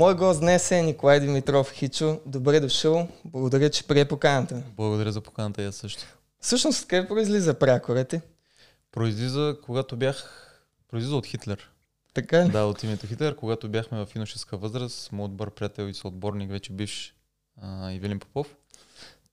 [0.00, 2.20] Мой гост днес е Николай Димитров Хичо.
[2.26, 3.08] Добре дошъл.
[3.24, 4.62] Благодаря, че прие поканата.
[4.76, 6.02] Благодаря за поканата, я също.
[6.40, 8.20] Всъщност, къде произлиза прякорът ти?
[8.92, 10.46] Произлиза, когато бях...
[10.88, 11.70] Произлиза от Хитлер.
[12.14, 12.50] Така ли?
[12.50, 16.72] Да, от името Хитлер, когато бяхме в юношеска възраст, моят добър приятел и съотборник, вече
[16.72, 17.14] биш
[17.90, 18.56] Ивелин Попов,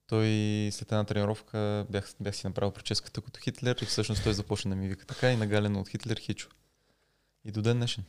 [0.08, 0.28] той
[0.72, 4.76] след една тренировка бях, бях си направил прическата като Хитлер и всъщност той започна да
[4.76, 6.50] ми вика така и нагалено от Хитлер Хичо.
[7.46, 8.04] И до ден днешен.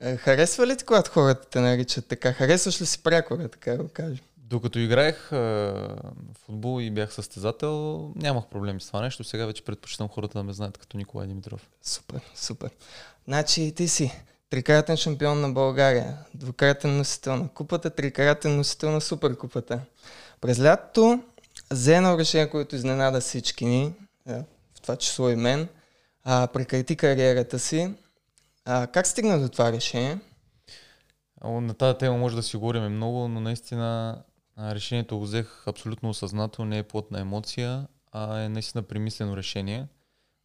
[0.00, 2.32] Е, харесва ли ти, когато хората те наричат така?
[2.32, 4.24] Харесваш ли си прякора, така да го кажем?
[4.36, 5.96] Докато играех в
[6.46, 9.24] футбол и бях състезател, нямах проблеми с това нещо.
[9.24, 11.68] Сега вече предпочитам хората да ме знаят като Николай Димитров.
[11.82, 12.70] Супер, супер.
[13.24, 14.12] Значи ти си
[14.50, 19.80] трикратен шампион на България, двукратен носител на купата, трикратен носител на суперкупата.
[20.40, 21.22] През лятото
[21.70, 23.94] взе едно решение, което изненада всички ни,
[24.26, 25.68] в това число и мен,
[26.24, 27.94] а, прекрати кариерата си.
[28.68, 30.18] А, как стигна до това решение?
[31.44, 34.22] На тази тема може да си говорим много, но наистина
[34.58, 39.88] решението го взех абсолютно осъзнато, не е плод на емоция, а е наистина примислено решение.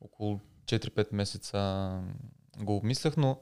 [0.01, 1.99] Около 4-5 месеца
[2.59, 3.39] го обмислях, но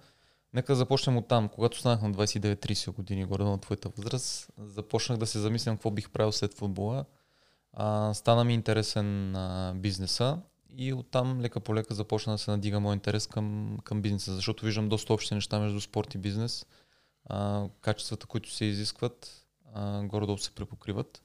[0.53, 1.49] нека започнем от там.
[1.49, 6.09] Когато станах на 29-30 години, горе на твоята възраст, започнах да се замислям какво бих
[6.09, 7.05] правил след футбола.
[7.73, 10.38] А, стана ми интересен а, бизнеса
[10.78, 14.66] и оттам лека по лека започна да се надига мой интерес към, към бизнеса, защото
[14.66, 16.66] виждам доста общи неща между спорт и бизнес.
[17.26, 19.48] А, качествата, които се изискват,
[20.03, 21.23] горе-долу се препокриват.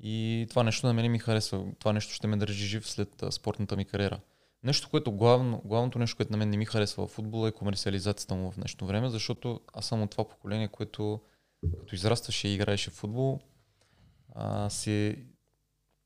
[0.00, 1.66] И това нещо на мен ми харесва.
[1.78, 4.20] Това нещо ще ме държи жив след а, спортната ми кариера.
[4.62, 8.34] Нещо, което главно, главното нещо, което на мен не ми харесва в футбола е комерциализацията
[8.34, 11.20] му в днешно време, защото аз съм от това поколение, което
[11.78, 13.40] като израстваше и играеше в футбол,
[14.34, 15.16] а, си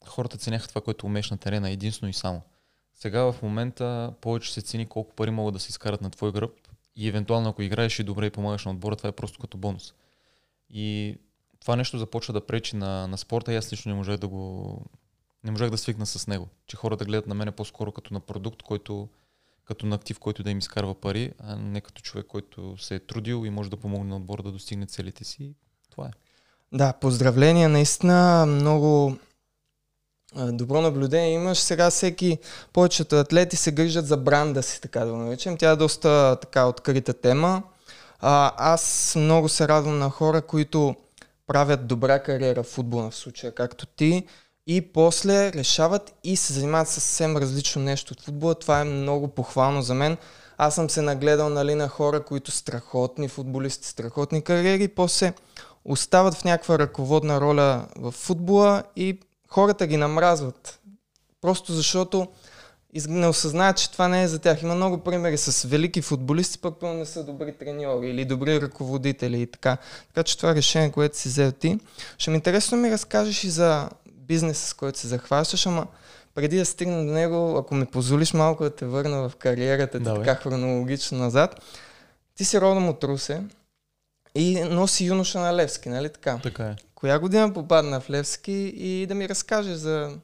[0.07, 2.43] хората ценяха това, което умееш на терена единствено и само.
[2.95, 6.53] Сега в момента повече се цени колко пари могат да се изкарат на твой гръб
[6.97, 9.95] и евентуално ако играеш и добре и помагаш на отбора, това е просто като бонус.
[10.71, 11.17] И
[11.61, 14.81] това нещо започва да пречи на, на спорта и аз лично не можах да го
[15.45, 16.49] не можах да свикна с него.
[16.67, 19.09] Че хората гледат на мене по-скоро като на продукт, който
[19.65, 23.01] като на актив, който да им изкарва пари, а не като човек, който се е
[23.01, 25.55] трудил и може да помогне на отбора да достигне целите си.
[25.91, 26.11] Това е.
[26.73, 27.69] Да, поздравления.
[27.69, 29.17] Наистина много
[30.37, 31.59] добро наблюдение имаш.
[31.59, 32.39] Сега всеки,
[32.73, 35.57] повечето атлети се грижат за бранда си, така да го наречем.
[35.57, 37.63] Тя е доста така открита тема.
[38.21, 40.97] А, аз много се радвам на хора, които
[41.47, 44.27] правят добра кариера в футбола в случая, както ти,
[44.67, 48.55] и после решават и се занимават с съвсем различно нещо от футбола.
[48.55, 50.17] Това е много похвално за мен.
[50.59, 55.33] Аз съм се нагледал нали, на хора, които страхотни футболисти, страхотни кариери, после
[55.85, 60.81] остават в някаква ръководна роля в футбола и хората ги намразват.
[61.41, 62.29] Просто защото
[63.09, 64.63] не осъзнаят, че това не е за тях.
[64.63, 69.47] Има много примери с велики футболисти, пък не са добри треньори или добри ръководители и
[69.47, 69.77] така.
[70.09, 71.79] Така че това решение, което си взел ти.
[72.19, 75.87] Ще ми интересно ми разкажеш и за бизнеса, с който се захващаш, ама
[76.35, 80.05] преди да стигна до него, ако ми позволиш малко да те върна в кариерата ти
[80.05, 81.61] така хронологично назад,
[82.35, 83.43] ти си родом от Русе
[84.37, 86.41] и носи юноша на Левски, нали така?
[86.43, 86.77] Така е.
[86.95, 90.19] Коя година попадна в Левски и да ми разкажеш за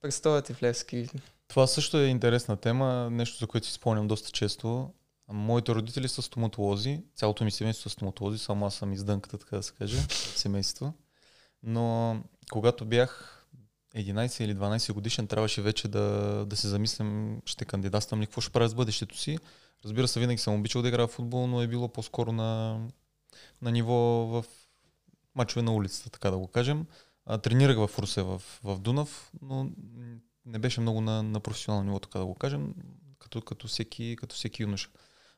[0.00, 1.08] престоя ти в Левски?
[1.48, 4.90] Това също е интересна тема, нещо за което си спомням доста често.
[5.32, 9.62] Моите родители са стоматолози, цялото ми семейство са стоматолози, само аз съм издънката, така да
[9.62, 9.96] се каже,
[10.36, 10.92] семейство.
[11.62, 12.16] Но
[12.52, 13.44] когато бях
[13.96, 16.06] 11 или 12 годишен, трябваше вече да,
[16.46, 19.38] да се замислям, ще кандидатствам ли, какво ще правя с бъдещето си.
[19.84, 22.80] Разбира се, винаги съм обичал да играя в футбол, но е било по-скоро на,
[23.62, 23.94] на ниво
[24.26, 24.44] в
[25.34, 26.86] мачове на улицата, така да го кажем.
[27.26, 29.70] А, тренирах в Русе, в, в Дунав, но
[30.46, 32.74] не беше много на, на професионално ниво, така да го кажем,
[33.18, 34.90] като, като, всеки, като всеки юноша.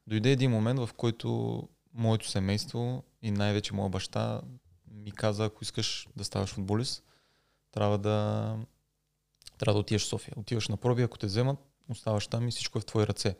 [0.06, 4.40] Дойде един момент, в който моето семейство и най-вече моя баща
[4.90, 7.04] ми каза, ако искаш да ставаш футболист,
[7.72, 8.56] трябва да,
[9.58, 10.34] трябва да отидеш в София.
[10.36, 13.36] Отиваш на проби, ако те вземат, оставаш там и всичко е в твои ръце.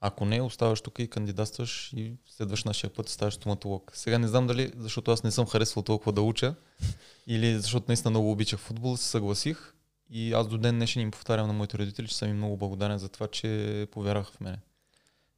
[0.00, 3.90] Ако не, оставаш тук и кандидатстваш и следваш нашия път, ставаш стоматолог.
[3.94, 6.54] Сега не знам дали, защото аз не съм харесвал толкова да уча,
[7.26, 9.72] или защото наистина много обичах футбол, се съгласих.
[10.10, 12.98] И аз до ден днешен им повтарям на моите родители, че съм им много благодарен
[12.98, 14.58] за това, че повярваха в мене.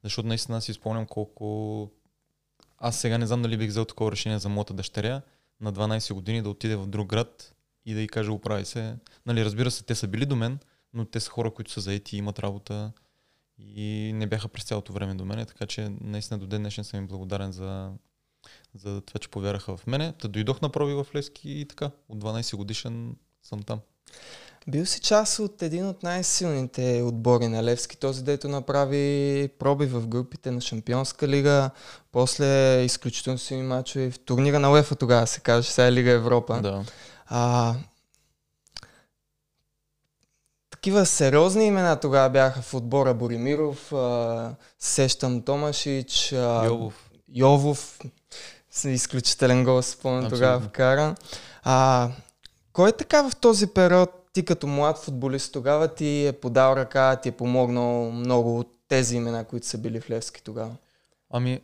[0.05, 1.91] Защото наистина си спомням колко...
[2.79, 5.23] Аз сега не знам дали бих взел такова решение за моята дъщеря
[5.61, 7.55] на 12 години да отиде в друг град
[7.87, 8.97] и да й каже оправи се.
[9.27, 10.59] Нали, разбира се, те са били до мен,
[10.95, 12.93] но те са хора, които са заети, имат работа
[13.59, 17.01] и не бяха през цялото време до мене, така че наистина до ден днешен съм
[17.01, 17.91] им благодарен за,
[18.75, 20.13] за това, че повярваха в мене.
[20.13, 23.81] Та дойдох на проби в Лески и така, от 12 годишен съм там.
[24.69, 30.07] Бил си част от един от най-силните отбори на Левски, този дето направи проби в
[30.07, 31.71] групите на Шампионска лига,
[32.13, 36.61] после изключително силни мачове в турнира на УЕФА тогава се каже, сега е Лига Европа.
[36.63, 36.85] Да.
[37.27, 37.75] А,
[40.79, 47.11] такива сериозни имена тогава бяха в отбора Боримиров, а, Сещам Томашич, а, Йовов.
[47.35, 47.99] Йовов,
[48.85, 51.15] изключителен гол, спомням тогава вкара.
[51.63, 52.09] А,
[52.73, 57.17] кой е така в този период, ти като млад футболист тогава ти е подал ръка,
[57.17, 60.77] ти е помогнал много от тези имена, които са били в Левски тогава?
[61.31, 61.61] Ами,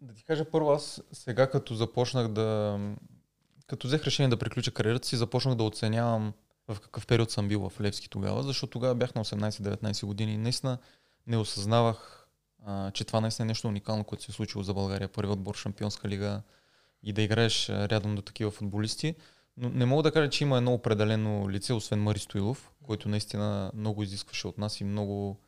[0.00, 2.78] да ти кажа първо, аз сега като започнах да...
[3.66, 6.32] Като взех решение да приключа кариерата си, започнах да оценявам
[6.68, 10.38] в какъв период съм бил в Левски тогава, защото тогава бях на 18-19 години и
[10.38, 10.78] наистина
[11.26, 12.28] не осъзнавах,
[12.66, 15.08] а, че това наистина е нещо уникално, което се е случило за България.
[15.08, 16.42] Първи отбор Шампионска лига
[17.02, 19.14] и да играеш рядом до такива футболисти.
[19.56, 23.70] Но не мога да кажа, че има едно определено лице, освен Мари Стоилов, който наистина
[23.74, 25.40] много изискваше от нас и много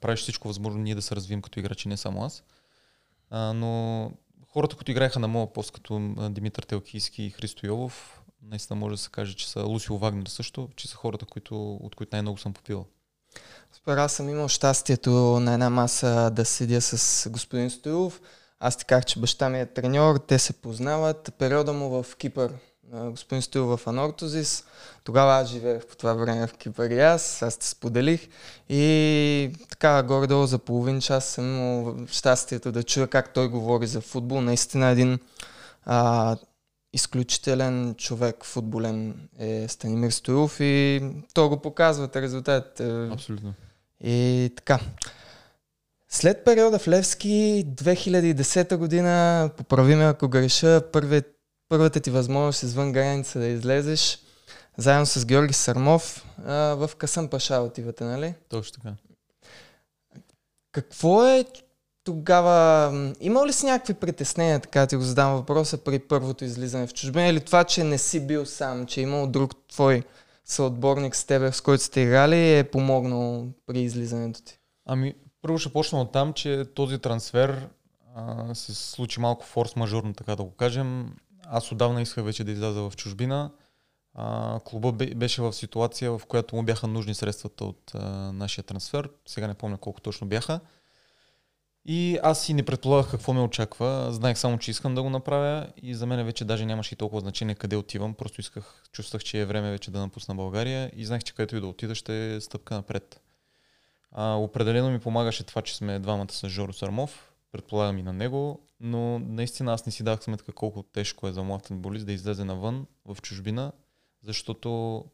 [0.00, 2.44] правиш всичко възможно ние да се развием като играчи, не само аз.
[3.30, 4.12] А, но
[4.48, 8.98] хората, които играеха на моя пост, като Димитър Телкийски и Христо Йовов, наистина може да
[8.98, 12.52] се каже, че са Лусио Вагнер също, че са хората, които, от които най-много съм
[12.52, 12.84] попил.
[13.72, 15.10] Супер, аз съм имал щастието
[15.40, 18.20] на една маса да седя с господин Стоилов.
[18.60, 21.34] Аз ти казах, че баща ми е треньор, те се познават.
[21.38, 22.52] Периода му в Кипър,
[22.92, 24.64] господин Стоил в Анортозис.
[25.04, 28.28] Тогава аз живеех по това време в Кипър и аз, аз те споделих.
[28.68, 34.00] И така, горе-долу за половин час съм имал щастието да чуя как той говори за
[34.00, 34.40] футбол.
[34.40, 35.18] Наистина един
[35.84, 36.36] а,
[36.94, 41.02] изключителен човек, футболен е Станимир Стоилов и
[41.34, 43.08] то го показват резултатите.
[43.12, 43.54] Абсолютно.
[44.04, 44.80] И така.
[46.08, 51.22] След периода в Левски, 2010 година, поправи ме ако греша, първи,
[51.68, 54.18] първата ти възможност извън граница да излезеш,
[54.76, 58.34] заедно с Георги Сармов, а, в Касъм Паша отивате, нали?
[58.48, 58.94] Точно така.
[60.72, 61.44] Какво е
[62.04, 66.94] тогава, има ли си някакви притеснения, така ти го задам въпроса, при първото излизане в
[66.94, 70.02] чужбина или това, че не си бил сам, че е имал друг твой
[70.44, 74.58] съотборник с тебе, с който сте играли, е помогнал при излизането ти?
[74.86, 77.68] Ами, първо ще почна от там, че този трансфер
[78.14, 81.14] а, се случи малко форс-мажорно, така да го кажем.
[81.46, 83.50] Аз отдавна исках вече да изляза в чужбина.
[84.14, 89.08] А, клуба беше в ситуация, в която му бяха нужни средствата от а, нашия трансфер.
[89.26, 90.60] Сега не помня колко точно бяха.
[91.86, 94.08] И аз си не предполагах какво ме очаква.
[94.12, 97.20] Знаех само, че искам да го направя и за мен вече даже нямаше и толкова
[97.20, 98.14] значение къде отивам.
[98.14, 101.60] Просто исках, чувствах, че е време вече да напусна България и знаех, че където и
[101.60, 103.20] да отида ще е стъпка напред.
[104.12, 107.32] А, определено ми помагаше това, че сме двамата с Жоро Сармов.
[107.52, 111.42] Предполагам и на него, но наистина аз не си дах сметка колко тежко е за
[111.42, 113.72] млад футболист да излезе навън в чужбина,
[114.22, 115.04] защото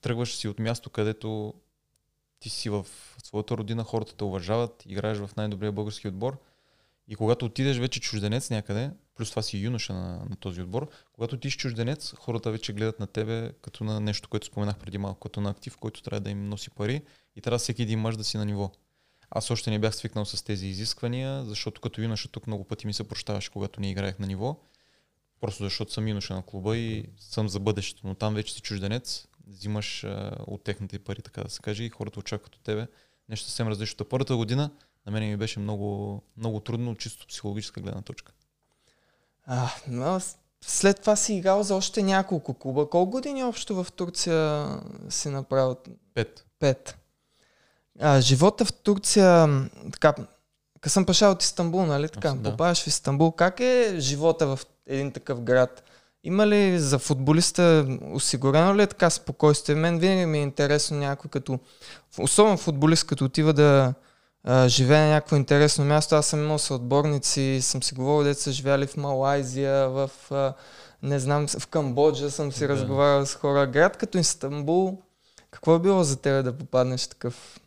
[0.00, 1.54] тръгваш си от място, където
[2.40, 2.86] ти си в
[3.24, 6.38] своята родина, хората те уважават, играеш в най-добрия български отбор
[7.08, 11.36] и когато отидеш вече чужденец някъде, плюс това си юноша на, на този отбор, когато
[11.36, 15.20] ти си чужденец, хората вече гледат на тебе като на нещо, което споменах преди малко,
[15.20, 17.02] като на актив, който трябва да им носи пари
[17.36, 18.70] и трябва всеки един мъж да си на ниво.
[19.30, 22.92] Аз още не бях свикнал с тези изисквания, защото като юноша тук много пъти ми
[22.92, 24.60] се прощаваше, когато не играех на ниво.
[25.40, 29.26] Просто защото съм юноша на клуба и съм за бъдещето, но там вече си чужденец,
[29.50, 32.86] взимаш а, от техните пари, така да се каже, и хората очакват от тебе
[33.30, 34.04] нещо съвсем различно.
[34.04, 34.70] Първата година
[35.06, 38.32] на мен ми беше много, много трудно, чисто психологическа гледна точка.
[39.46, 40.20] А, но
[40.64, 42.90] след това си играл за още няколко клуба.
[42.90, 44.68] Колко години общо в Турция
[45.08, 45.76] си направил?
[46.14, 46.46] Пет.
[46.58, 46.96] Пет.
[48.00, 49.48] А, живота в Турция,
[49.92, 50.14] така,
[50.86, 52.34] съм паша от Истанбул, нали така?
[52.34, 52.50] Да.
[52.50, 53.32] Попадаш в Истанбул.
[53.32, 55.84] Как е живота в един такъв град?
[56.24, 59.74] Има ли за футболиста осигурено ли е така спокойствие?
[59.74, 61.58] Мен винаги ми е интересно някой като,
[62.18, 63.94] особено футболист, като отива да
[64.44, 66.14] а, живее на някакво интересно място.
[66.14, 70.54] Аз съм имал съотборници, съм си говорил, деца са живяли в Малайзия, в а,
[71.02, 72.68] не знам, в Камбоджа съм си да.
[72.68, 73.66] разговарял с хора.
[73.66, 75.02] Град като Истанбул,
[75.50, 77.60] какво е било за тебе да попаднеш в такъв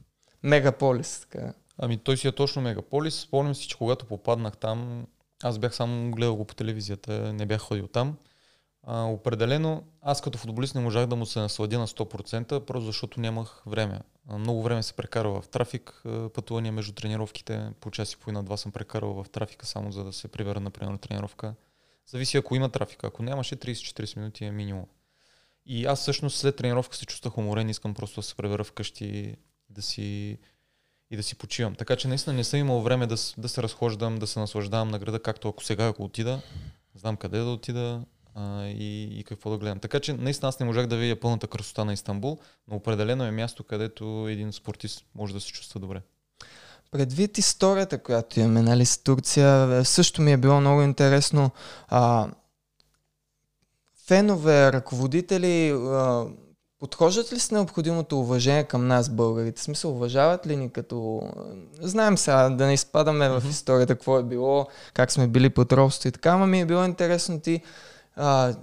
[0.44, 1.28] мегаполис?
[1.32, 1.54] Така?
[1.78, 3.16] Ами той си е точно мегаполис.
[3.16, 5.06] Спомням си, че когато попаднах там,
[5.44, 8.18] аз бях само гледал го по телевизията, не бях ходил там.
[8.84, 13.20] А, определено, аз като футболист не можах да му се насладя на 100%, просто защото
[13.20, 14.00] нямах време.
[14.38, 18.72] Много време се прекарва в трафик, пътувания между тренировките, по час и половина два съм
[18.72, 21.54] прекарал в трафика, само за да се прибера, например, на тренировка.
[22.08, 24.86] Зависи ако има трафик, ако нямаше 30-40 минути е минимум.
[25.66, 29.36] И аз всъщност след тренировка се чувствах уморен, искам просто да се пребера вкъщи
[29.70, 30.38] да си,
[31.12, 31.76] и да си почивам.
[31.76, 35.00] Така че наистина не съм имал време да, да се разхождам, да се наслаждавам на
[35.00, 36.42] града, както ако сега, ако отида,
[36.96, 38.02] знам къде да отида,
[38.36, 39.80] а, и, и какво да гледам.
[39.80, 42.38] Така че наистина аз не можах да видя пълната красота на Истанбул,
[42.68, 46.02] но определено е място, където един спортист може да се чувства добре.
[46.92, 51.52] Предвид историята, която имаме нали, с Турция, също ми е било много интересно.
[51.88, 52.28] А,
[54.08, 56.26] фенове, ръководители, а,
[56.80, 59.60] подхождат ли с необходимото уважение към нас, българите?
[59.60, 61.22] В смисъл, уважават ли ни като...
[61.82, 63.40] Знаем сега да не изпадаме mm-hmm.
[63.40, 66.66] в историята, какво е било, как сме били под робство и така, ама ми е
[66.66, 67.62] било интересно ти
[68.16, 68.56] а,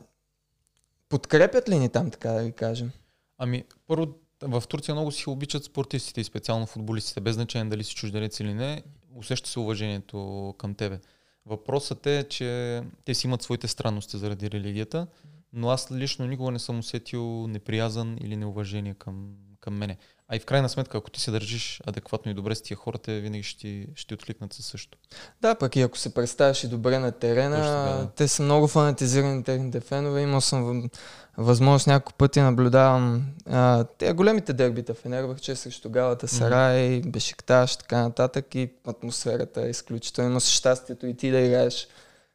[1.08, 2.90] подкрепят ли ни там, така да ви кажем?
[3.38, 4.06] Ами, първо,
[4.42, 8.54] в Турция много си обичат спортистите и специално футболистите, без значение дали си чужденец или
[8.54, 8.82] не,
[9.14, 11.00] усеща се уважението към тебе.
[11.46, 15.06] Въпросът е, че те си имат своите странности заради религията,
[15.52, 19.96] но аз лично никога не съм усетил неприязан или неуважение към, към мене.
[20.32, 22.98] А и в крайна сметка, ако ти се държиш адекватно и добре с тия хора,
[22.98, 24.98] те винаги ще, ще откликнат със също.
[25.42, 28.10] Да, пък и ако се представяш и добре на терена, Точно, да.
[28.16, 30.22] те са много фанатизирани техните фенове.
[30.22, 30.90] Имал съм
[31.36, 37.10] възможност няколко пъти наблюдавам а, те големите дербита в че срещу Галата Сарай, mm-hmm.
[37.10, 40.30] Бешикташ, така нататък и атмосферата е изключително.
[40.30, 41.88] Имаш щастието и ти да играеш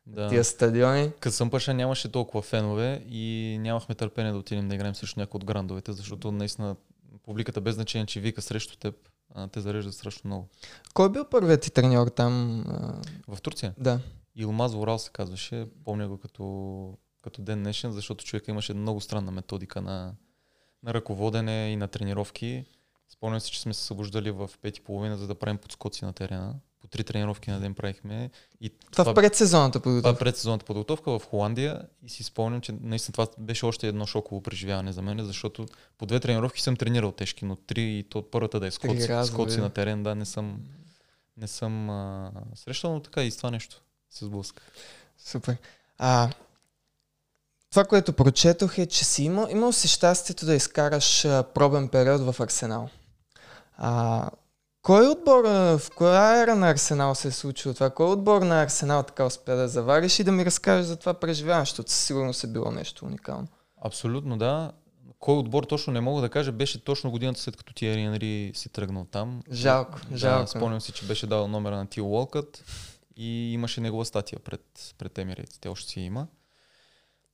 [0.07, 0.29] да.
[0.29, 1.11] тия стадиони.
[1.19, 5.45] Късъм Паша нямаше толкова фенове и нямахме търпение да отидем да играем срещу някои от
[5.45, 6.75] грандовете, защото наистина
[7.25, 8.95] публиката без значение, че вика срещу теб,
[9.33, 10.47] а, те зареждат страшно много.
[10.93, 12.63] Кой е бил първият ти треньор там?
[13.27, 13.73] В Турция?
[13.77, 13.99] Да.
[14.35, 15.67] Илмаз Ворал се казваше.
[15.83, 20.13] Помня го като, като ден днешен, защото човека имаше много странна методика на,
[20.83, 22.65] на ръководене и на тренировки.
[23.09, 26.55] Спомням се, че сме се събуждали в пети половина, за да правим подскоци на терена
[26.85, 28.29] по три тренировки на ден правихме.
[28.61, 30.15] И това, това в предсезонната подготовка?
[30.15, 34.41] Това предсезонната подготовка в Холандия и си спомням, че наистина това беше още едно шоково
[34.41, 35.65] преживяване за мен, защото
[35.97, 39.59] по две тренировки съм тренирал тежки, но три и то първата да е скоци, скоци
[39.59, 40.59] на терен, да, не съм,
[41.37, 44.63] не съм а, срещал, но така и с това нещо се сблъска.
[45.17, 45.57] Супер.
[45.97, 46.29] А,
[47.69, 52.21] това, което прочетох е, че си имал, имал си щастието да изкараш а, пробен период
[52.21, 52.89] в Арсенал.
[53.77, 54.29] А,
[54.85, 57.89] кой отбор, в коя ера на Арсенал се е случило това?
[57.89, 61.65] Кой отбор на Арсенал така успя да завариш и да ми разкажеш за това преживяване,
[61.65, 63.47] защото със сигурност е било нещо уникално.
[63.81, 64.71] Абсолютно, да.
[65.19, 68.69] Кой отбор точно не мога да кажа, беше точно годината след като Тиери Енри си
[68.69, 69.41] тръгнал там.
[69.51, 70.49] Жалко, да, жалко.
[70.49, 72.63] Спомням си, че беше дал номера на Тил Уолкът
[73.15, 75.57] и имаше негова статия пред, пред Емирейт.
[75.61, 76.27] Те още си има.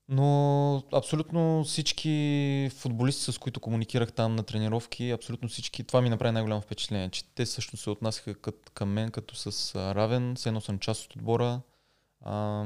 [0.10, 6.31] Но абсолютно всички футболисти, с които комуникирах там на тренировки, абсолютно всички, това ми направи
[6.31, 8.36] най-голямо впечатление, че те също се отнасяха
[8.74, 11.62] към мен като с равен, все едно съм част от отбора.
[12.22, 12.65] А,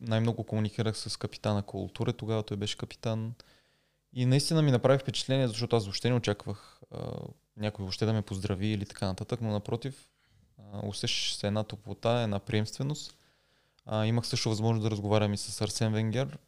[0.00, 3.34] най-много комуникирах с капитана Културе, тогава той беше капитан.
[4.12, 6.98] И наистина ми направи впечатление, защото аз въобще не очаквах а,
[7.56, 10.08] някой въобще да ме поздрави или така нататък, но напротив,
[10.82, 13.16] усещаш се една топлота, една приемственост.
[13.86, 16.38] А, имах също възможност да разговарям и с Арсен Венгер,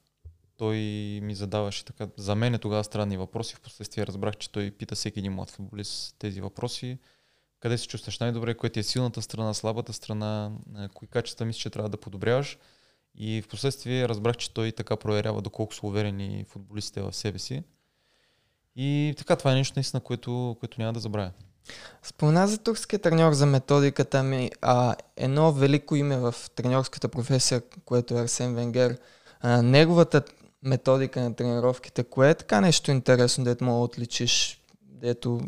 [0.60, 0.76] той
[1.22, 3.54] ми задаваше така, за мен е тогава странни въпроси.
[3.54, 6.98] Впоследствие разбрах, че той пита всеки един млад футболист тези въпроси.
[7.60, 10.50] Къде се чувстваш най-добре, кое ти е силната страна, слабата страна,
[10.94, 12.58] кои качества мислиш, че трябва да подобряваш.
[13.14, 17.62] И в последствие разбрах, че той така проверява доколко са уверени футболистите в себе си.
[18.76, 21.30] И така, това е нещо наистина, което, което няма да забравя.
[22.02, 24.50] Спомена за турския треньор за методиката ми.
[24.62, 28.98] А, едно велико име в треньорската професия, което е Арсен Венгер.
[29.40, 30.22] А, неговата
[30.62, 35.40] методика на тренировките, кое е така нещо интересно, дето мога да отличиш, дето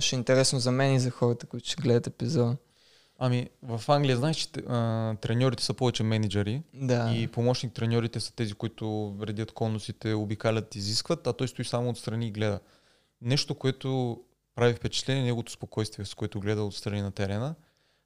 [0.00, 2.56] ще е интересно за мен и за хората, които ще гледат епизода.
[3.22, 7.12] Ами, в Англия знаеш, че а, треньорите са повече менеджери да.
[7.14, 12.28] и помощник треньорите са тези, които вредят конусите, обикалят, изискват, а той стои само отстрани
[12.28, 12.60] и гледа.
[13.22, 14.20] Нещо, което
[14.54, 17.54] прави впечатление, неговото спокойствие, с което гледа отстрани на терена.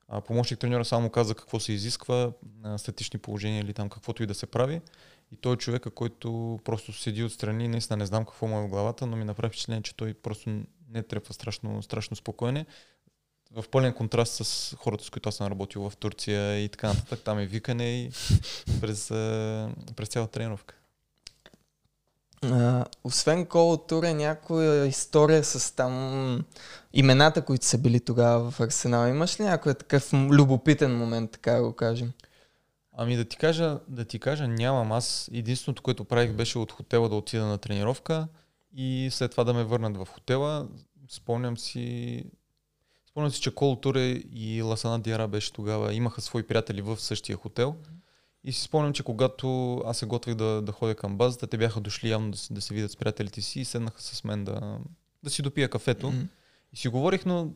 [0.09, 2.33] А, помощник треньора само каза какво се изисква,
[2.77, 4.81] статични положения или там каквото и да се прави.
[5.33, 8.69] И той е човека, който просто седи отстрани, наистина не знам какво му е в
[8.69, 10.51] главата, но ми направи впечатление, че той просто
[10.91, 12.65] не трепва страшно, страшно спокойно.
[13.51, 17.21] В пълен контраст с хората, с които аз съм работил в Турция и така нататък.
[17.25, 18.11] Там е викане и
[18.81, 19.09] през,
[19.97, 20.75] през цялата тренировка.
[22.43, 26.45] А, освен Кол Туре, някоя история с там
[26.93, 29.09] имената, които са били тогава в Арсенал.
[29.09, 32.13] Имаш ли някой такъв любопитен момент, така да го кажем?
[32.97, 34.93] Ами да ти кажа, да ти кажа, нямам.
[34.93, 38.29] Аз единственото, което правих беше от хотела да отида на тренировка
[38.77, 40.69] и след това да ме върнат в хотела.
[41.09, 42.25] Спомням си,
[43.11, 47.37] спомням си, че Кол Туре и Ласана Диара беше тогава, имаха свои приятели в същия
[47.37, 47.77] хотел.
[48.45, 51.81] И си спомням, че когато аз се готвих да, да ходя към базата, те бяха
[51.81, 54.79] дошли явно да, да се видят с приятелите си и седнаха с мен да,
[55.23, 56.07] да си допия кафето.
[56.07, 56.27] Mm-hmm.
[56.73, 57.51] И си говорих, но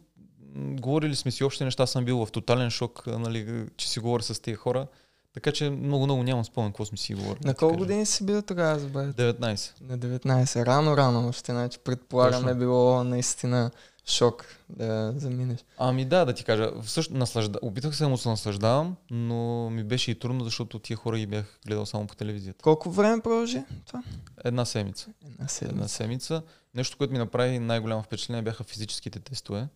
[0.57, 4.41] говорили сме си общи неща, съм бил в тотален шок, нали, че си говоря с
[4.41, 4.87] тези хора
[5.35, 7.45] Така че много-много нямам спомен какво сме си говорили.
[7.45, 9.13] На колко години си бил тогава, забравя?
[9.13, 9.73] 19.
[9.81, 10.67] На 19.
[10.67, 12.51] Рано-рано още, значи предполагам Точно.
[12.51, 13.71] е било наистина
[14.07, 15.65] шок да заминеш.
[15.79, 16.71] Ами да, да ти кажа.
[16.83, 17.59] Всъщ, наслажда...
[17.63, 21.27] Опитах се да му се наслаждавам, но ми беше и трудно, защото тия хора ги
[21.27, 22.63] бях гледал само по телевизията.
[22.63, 24.03] Колко време продължи това?
[24.45, 25.11] Една седмица.
[25.23, 25.89] Една Една седмица.
[25.89, 26.43] седмица.
[26.75, 29.69] Нещо, което ми направи най-голямо впечатление бяха физическите тестове.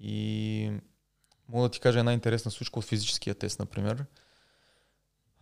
[0.00, 0.72] И
[1.48, 4.04] мога да ти кажа една интересна случка от физическия тест, например.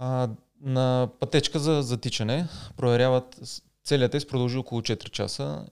[0.03, 0.29] А,
[0.61, 3.41] на пътечка за затичане проверяват
[3.85, 5.67] целият тест продължи около 4 часа.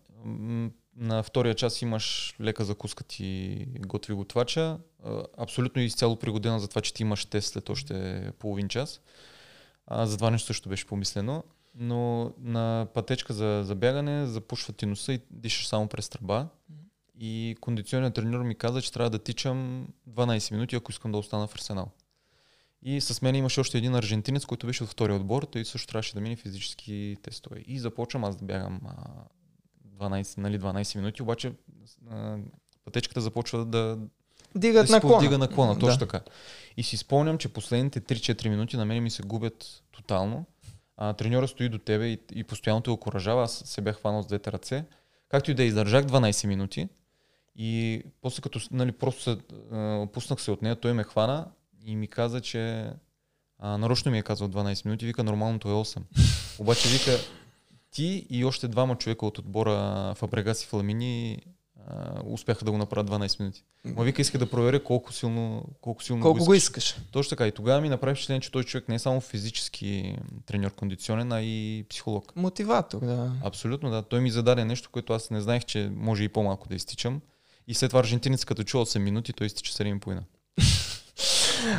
[0.97, 4.79] На втория час имаш лека закуска ти готви готвача.
[5.39, 9.01] Абсолютно изцяло пригодена за това, че ти имаш тест след още половин час.
[9.87, 11.45] А, за това нещо също беше помислено.
[11.75, 16.49] Но на пътечка за, за бягане запушва ти носа и дишаш само през тръба.
[17.21, 21.47] И кондиционният треньор ми каза, че трябва да тичам 12 минути, ако искам да остана
[21.47, 21.91] в Арсенал.
[22.83, 25.43] И с мен имаше още един аржентинец, който беше от втория отбор.
[25.43, 27.65] Той също трябваше да мине физически тестове.
[27.67, 31.53] И започвам аз да бягам а, 12, нали, 12 минути, обаче
[32.11, 32.37] а,
[32.85, 33.99] пътечката започва да, да
[34.55, 35.15] Дигат си наклона.
[35.15, 36.07] повдига наклона, точно Да.
[36.07, 36.21] така.
[36.77, 40.45] И си спомням, че последните 3-4 минути на мен ми се губят тотално.
[40.97, 43.43] А, треньора стои до тебе и, и постоянно те окоръжава.
[43.43, 44.85] Аз се бях хванал с двете ръце.
[45.29, 46.89] Както и да издържах 12 минути.
[47.57, 49.37] И после като нали, просто се,
[49.73, 51.47] а, опуснах се от нея, той ме хвана
[51.89, 52.91] и ми каза, че
[53.59, 56.03] а, нарочно ми е казал 12 минути, вика нормалното е 8.
[56.59, 57.19] Обаче вика
[57.91, 61.43] ти и още двама човека от отбора Фабрегас и Фламини
[61.87, 63.65] а, успяха да го направят 12 минути.
[63.85, 66.91] Ма вика иска да проверя колко силно, колко силно Колко го искаш.
[66.91, 67.05] искаш?
[67.13, 67.47] Точно така.
[67.47, 70.17] И тогава ми направи впечатление, че той човек не е само физически
[70.47, 72.37] треньор кондиционен, а и психолог.
[72.37, 73.33] Мотиватор, да.
[73.45, 74.03] Абсолютно, да.
[74.03, 77.21] Той ми зададе нещо, което аз не знаех, че може и по-малко да изтичам.
[77.67, 80.21] И след това аржентинец, като чу 8 минути, той изтича 7,5.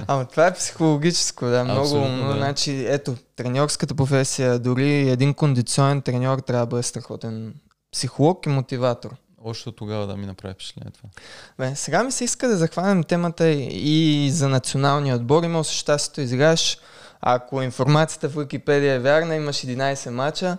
[0.08, 1.64] Ама това е психологическо, да.
[1.64, 2.34] Много, Абсолютно, да.
[2.34, 7.54] значи, ето, треньорската професия, дори един кондиционен треньор трябва да бъде страхотен
[7.92, 9.16] психолог и мотиватор.
[9.44, 11.10] Още тогава да ми направи впечатление това.
[11.58, 15.44] Бе, сега ми се иска да захванем темата и, за националния отбор.
[15.44, 16.78] Имал си щастието изиграеш.
[17.22, 20.58] Ако информацията в Википедия е вярна, имаш 11 мача.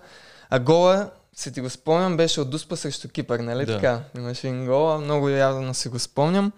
[0.50, 3.74] А гола, се ти го спомням, беше от Дуспа срещу Кипър, нали Да.
[3.74, 4.00] така?
[4.18, 6.52] Имаш един гола, много явно си го спомням.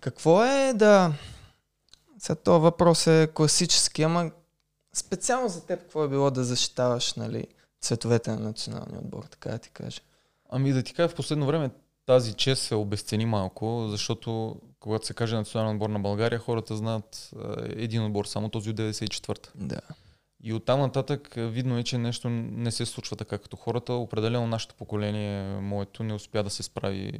[0.00, 1.12] Какво е да...
[2.26, 4.30] Сега този въпрос е класически, ама
[4.94, 7.46] специално за теб какво е било да защитаваш, нали,
[7.80, 10.00] цветовете на националния отбор, така да ти кажа.
[10.50, 11.70] Ами да ти кажа, в последно време
[12.06, 17.30] тази чест се обесцени малко, защото когато се каже национален отбор на България, хората знаят
[17.36, 19.50] а, един отбор, само този от 94-та.
[19.54, 19.80] Да.
[20.42, 23.92] И оттам нататък а, видно е, че нещо не се случва така като хората.
[23.92, 27.12] Определено нашето поколение, моето, не успя да се справи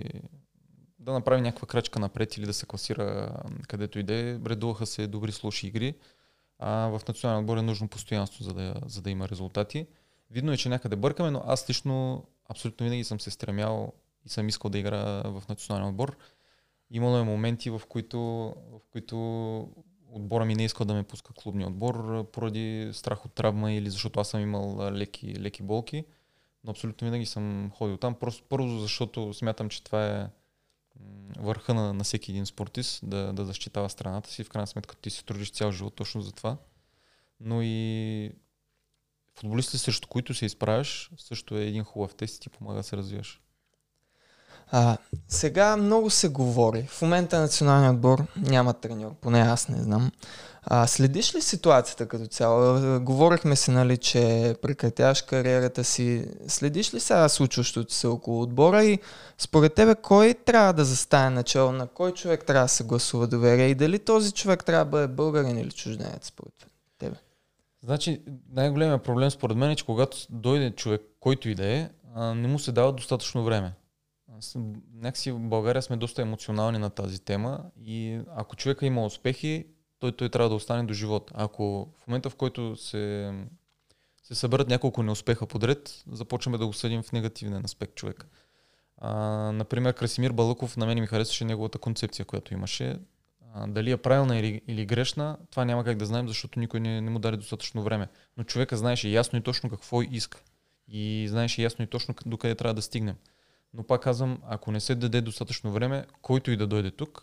[1.06, 3.36] да направи някаква крачка напред или да се класира
[3.68, 4.38] където и да е.
[4.46, 5.94] Редуваха се добри с лоши игри.
[6.58, 9.86] А в национален отбор е нужно постоянство, за да, за да има резултати.
[10.30, 13.92] Видно е, че някъде бъркаме, но аз лично абсолютно винаги съм се стремял
[14.24, 16.16] и съм искал да игра в национален отбор.
[16.90, 18.18] Имало е моменти, в които,
[18.72, 19.16] в които
[20.10, 24.20] отбора ми не искал да ме пуска клубния отбор поради страх от травма или защото
[24.20, 26.04] аз съм имал леки, леки болки.
[26.64, 28.14] Но абсолютно винаги съм ходил там.
[28.14, 30.28] Просто първо, защото смятам, че това е
[31.38, 34.44] върха на, на всеки един спортист да, да защитава страната си.
[34.44, 36.56] В крайна сметка ти се трудиш цял живот точно за това.
[37.40, 38.32] Но и
[39.38, 42.96] футболистите, срещу които се изправяш, също е един хубав тест и ти помага да се
[42.96, 43.40] развиваш.
[44.70, 44.96] А,
[45.28, 46.82] сега много се говори.
[46.82, 50.12] В момента националният отбор няма треньор, поне аз не знам.
[50.68, 52.80] А, следиш ли ситуацията като цяло?
[53.00, 56.28] Говорихме си, нали, че прекратяваш кариерата си.
[56.48, 58.98] Следиш ли сега случващото се около отбора и
[59.38, 63.66] според тебе кой трябва да застане начало, на кой човек трябва да се гласува доверие
[63.66, 66.66] и дали този човек трябва да бъде българин или чужденец според
[66.98, 67.16] тебе?
[67.84, 68.20] Значи,
[68.52, 72.58] най-големият проблем според мен е, че когато дойде човек, който и да е, не му
[72.58, 73.72] се дава достатъчно време.
[74.94, 79.66] Някакси в България сме доста емоционални на тази тема и ако човека има успехи,
[79.98, 81.30] той, той трябва да остане до живот.
[81.34, 83.34] Ако в момента, в който се,
[84.22, 88.26] се съберат няколко неуспеха подред, започваме да го съдим в негативен аспект човек.
[88.98, 89.12] А,
[89.52, 92.98] например, Красимир Балъков, на мен ми харесваше неговата концепция, която имаше.
[93.54, 97.00] А, дали е правилна или, или грешна, това няма как да знаем, защото никой не,
[97.00, 98.08] не му даде достатъчно време.
[98.36, 100.42] Но човека знаеше ясно и точно какво иска.
[100.88, 103.16] И знаеше ясно и точно къ- докъде трябва да стигнем.
[103.74, 107.22] Но пак казвам, ако не се даде достатъчно време, който и да дойде тук,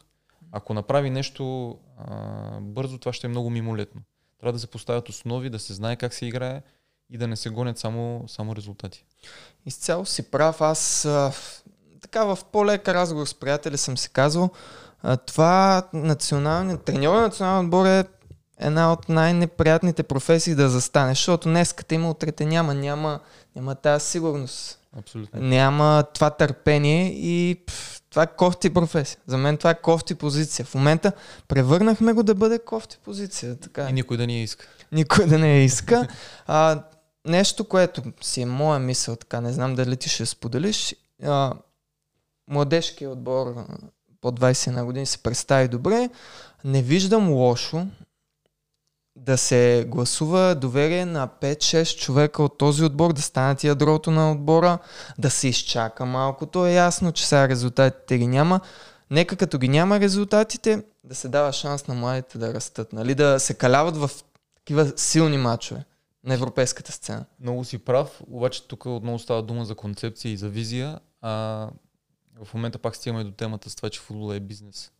[0.51, 2.15] ако направи нещо а,
[2.61, 4.01] бързо, това ще е много мимолетно.
[4.39, 6.61] Трябва да се поставят основи, да се знае как се играе
[7.09, 9.05] и да не се гонят само, само резултати.
[9.65, 10.61] Изцяло си прав.
[10.61, 11.31] Аз а,
[12.01, 14.49] така в по-лека разговор с приятели съм си казал,
[15.03, 18.05] а, това националният треньор на националния отбор е
[18.59, 23.19] една от най-неприятните професии да застанеш, защото днес има, утре те няма, няма,
[23.55, 24.79] няма тази сигурност.
[24.97, 25.41] Абсолютно.
[25.41, 29.19] Няма това търпение и пф, това е кофти професия.
[29.27, 30.65] За мен това е кофти позиция.
[30.65, 31.11] В момента
[31.47, 33.59] превърнахме го да бъде кофти позиция.
[33.59, 33.85] Така.
[33.85, 33.89] е.
[33.89, 34.67] И никой да я иска.
[34.91, 36.07] Никой да не я иска.
[36.47, 36.83] А,
[37.27, 40.95] нещо, което си е моя мисъл, така не знам дали ти ще споделиш.
[41.23, 41.53] А,
[42.47, 43.55] младежкият отбор
[44.21, 46.09] по 21 години се представи добре.
[46.63, 47.87] Не виждам лошо
[49.15, 54.77] да се гласува доверие на 5-6 човека от този отбор, да станат ядрото на отбора,
[55.17, 56.45] да се изчака малко.
[56.45, 58.59] То е ясно, че сега резултатите ги няма.
[59.11, 63.15] Нека като ги няма резултатите, да се дава шанс на младите да растат, нали?
[63.15, 64.11] да се каляват в
[64.55, 65.83] такива силни матчове
[66.23, 67.25] на европейската сцена.
[67.39, 71.31] Много си прав, обаче тук отново става дума за концепция и за визия, а
[72.43, 74.91] в момента пак стигаме до темата с това, че футбола е бизнес.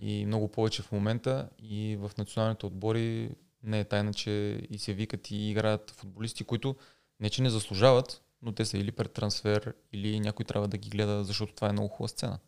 [0.00, 3.30] И много повече в момента и в националните отбори
[3.62, 4.30] не е тайна, че
[4.70, 6.76] и се викат и играят футболисти, които
[7.20, 10.90] не че не заслужават, но те са или пред трансфер, или някой трябва да ги
[10.90, 12.38] гледа, защото това е много хубава сцена.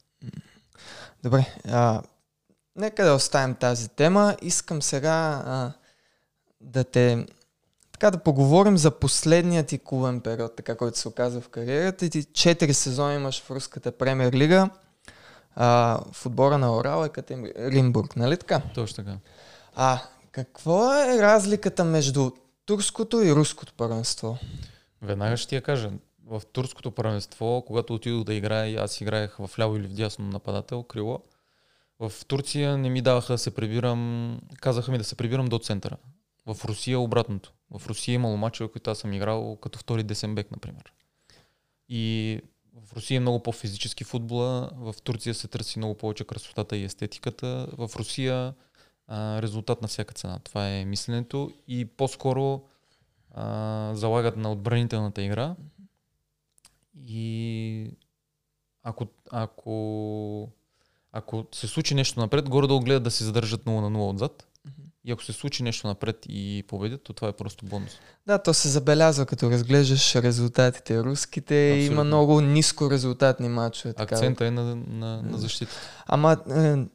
[1.23, 2.03] Добре, а,
[2.77, 4.37] нека да оставим тази тема.
[4.43, 5.73] Искам сега а,
[6.61, 7.27] да те
[7.93, 12.11] така да поговорим за последният ти клубен период, така който се оказа в кариерата.
[12.11, 14.71] Ти четири сезона имаш в руската премьер лига,
[15.57, 18.63] а, в отбора на Орал е Екатеринбург, нали така?
[18.75, 19.19] Точно така.
[19.75, 22.31] А какво е разликата между
[22.67, 24.39] турското и руското първенство?
[25.03, 25.91] Веднага ще ти я кажа.
[26.27, 30.83] В турското първенство, когато отидох да играя, аз играех в ляво или в дясно нападател,
[30.83, 31.21] крило.
[31.99, 35.97] В Турция не ми даваха да се прибирам, казаха ми да се прибирам до центъра.
[36.47, 37.53] В Русия обратното.
[37.79, 40.93] В Русия имало мачове, които аз съм играл като втори десен бек, например.
[41.89, 42.41] И
[42.85, 47.67] в Русия е много по-физически футбола, в Турция се търси много повече красотата и естетиката.
[47.79, 48.55] В Русия
[49.09, 50.39] а, резултат на всяка цена.
[50.39, 52.63] Това е мисленето и по-скоро
[53.35, 55.57] а, залагат на отбранителната игра.
[57.07, 57.91] И
[58.83, 60.49] ако, ако,
[61.13, 64.47] ако се случи нещо напред, горе-долу гледат да се задържат 0 на 0 отзад.
[65.07, 67.91] И ако се случи нещо напред и победят, то това е просто бонус.
[68.27, 71.03] Да, то се забелязва, като разглеждаш резултатите.
[71.03, 71.93] Руските Абсолютно.
[71.93, 73.95] има много ниско резултатни матчове.
[73.95, 74.15] Така.
[74.15, 75.73] Акцента е на, на, на защита.
[76.07, 76.53] Ама е,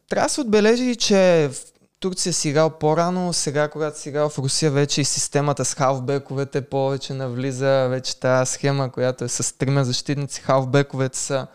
[0.09, 1.55] трябва да се отбележи, че в
[1.99, 6.61] Турция си играл по-рано, сега когато си играл в Русия вече и системата с халфбековете
[6.61, 11.47] повече навлиза, вече тази схема, която е с трима защитници, халфбековете са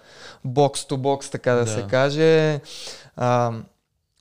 [0.44, 1.70] бокс-то-бокс, така да, Да.
[1.70, 2.60] се каже.
[3.16, 3.52] А,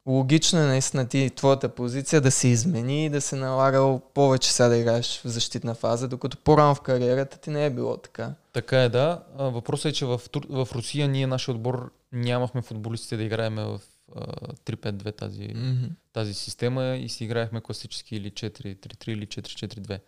[0.07, 4.69] логично е наистина ти твоята позиция да се измени и да се налага повече сега
[4.69, 8.33] да играеш в защитна фаза, докато по-рано в кариерата ти не е било така.
[8.53, 9.23] Така е, да.
[9.37, 13.81] Въпросът е, че в, в Русия ние, нашия отбор, нямахме футболистите да играеме в
[14.15, 14.21] а,
[14.65, 15.89] 3-5-2 тази, Mm-hmm.
[16.13, 19.99] тази система и си играехме класически или 4-3-3 или 4-4-2.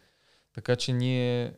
[0.54, 1.54] Така че ние...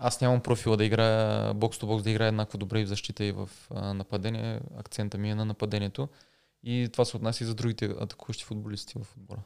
[0.00, 3.50] Аз нямам профила да играя бокс-то-бокс, да играя еднакво добре и в защита и в
[3.70, 4.60] нападение.
[4.76, 6.08] Акцента ми е на нападението.
[6.64, 9.40] И това се отнася и за другите атакуващи футболисти в отбора.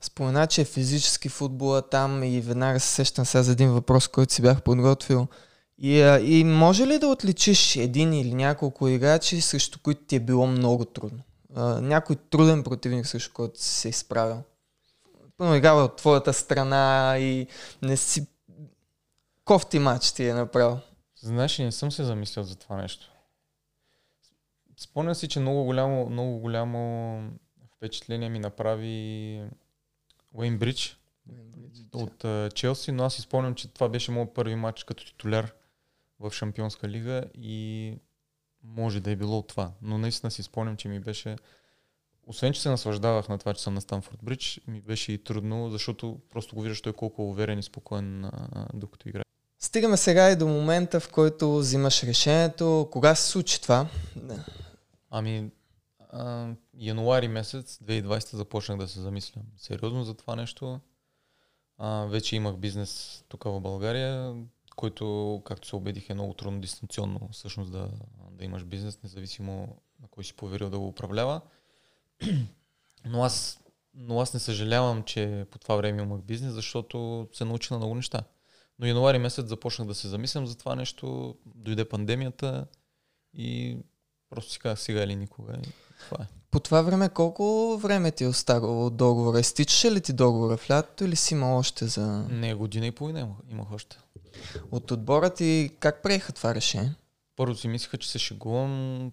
[0.00, 4.32] Спомена, че е физически футбола там и веднага се сещам сега за един въпрос, който
[4.32, 5.26] си бях подготвил.
[5.78, 10.20] И, а, и може ли да отличиш един или няколко играчи, срещу които ти е
[10.20, 11.22] било много трудно?
[11.54, 14.42] А, някой труден противник, срещу който си се изправил?
[15.36, 17.46] Пълно играва от твоята страна и
[17.82, 18.26] не си...
[19.44, 20.78] Кофти матч ти е направил.
[21.22, 23.10] Знаеш, ли, не съм се замислял за това нещо.
[24.76, 27.20] Спомням си, че много голямо, много голямо
[27.76, 29.42] впечатление ми направи
[30.34, 30.98] Уейн Бридж
[31.94, 35.52] от uh, Челси, но аз си спомням, че това беше моят първи матч като титуляр
[36.20, 37.92] в Шампионска лига и
[38.64, 39.70] може да е било това.
[39.82, 41.36] Но наистина си спомням, че ми беше
[42.26, 45.70] освен, че се наслаждавах на това, че съм на Станфорд Бридж, ми беше и трудно,
[45.70, 49.22] защото просто го виждаш той колко е уверен и спокоен, а, докато играе.
[49.58, 52.88] Стигаме сега и до момента, в който взимаш решението.
[52.92, 53.86] Кога се случи това?
[55.18, 55.50] Ами,
[56.12, 60.80] а, януари месец 2020 започнах да се замислям сериозно за това нещо.
[61.78, 64.34] А, вече имах бизнес тук в България,
[64.76, 67.90] който, както се убедих, е много трудно дистанционно всъщност да,
[68.30, 71.40] да имаш бизнес, независимо на кой си поверил да го управлява.
[73.04, 73.60] но, аз,
[73.94, 77.94] но аз не съжалявам, че по това време имах бизнес, защото се научих на много
[77.94, 78.22] неща.
[78.78, 82.66] Но януари месец започнах да се замислям за това нещо, дойде пандемията
[83.34, 83.78] и
[84.30, 85.52] просто си казах сега или никога.
[85.52, 86.26] И това е.
[86.50, 89.40] По това време колко време ти е оставало от договора?
[89.40, 92.06] Изтичаше ли ти договора в лятото или си имал още за...
[92.30, 93.98] Не, година и половина имах, имах още.
[94.70, 96.94] От отбора ти как приеха това решение?
[97.36, 99.12] Първо си мислеха, че се шегувам.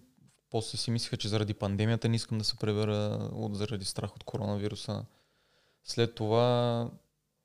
[0.50, 4.24] после си мислеха, че заради пандемията не искам да се пребера от, заради страх от
[4.24, 5.04] коронавируса.
[5.82, 6.90] След това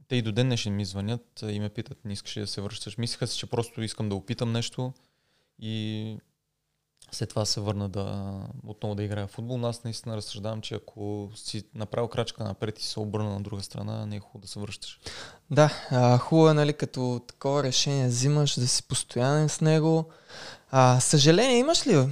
[0.08, 2.62] те и до ден днешен ми звънят и ме питат, не искаш ли да се
[2.62, 2.97] връщаш.
[2.97, 4.93] Мислеха си, че просто искам да опитам нещо
[5.60, 6.17] и
[7.12, 8.34] след това се върна да
[8.67, 9.58] отново да играя в футбол.
[9.58, 13.63] Но аз наистина разсъждавам, че ако си направил крачка напред и се обърна на друга
[13.63, 15.00] страна, не е хубаво да се връщаш.
[15.52, 15.69] Да,
[16.22, 20.06] хубаво е, нали, като такова решение взимаш, да си постоянен с него.
[20.72, 22.08] А, съжаление имаш ли?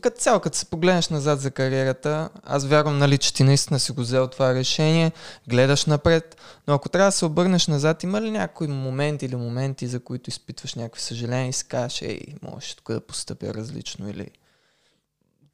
[0.00, 3.92] Като цяло, като се погледнеш назад за кариерата, аз вярвам, нали, че ти наистина си
[3.92, 5.12] го взел това решение,
[5.48, 9.86] гледаш напред, но ако трябва да се обърнеш назад, има ли някои моменти или моменти,
[9.86, 14.30] за които изпитваш някакви съжаления и си кажеш, ей, можеш тук да постъпя различно или...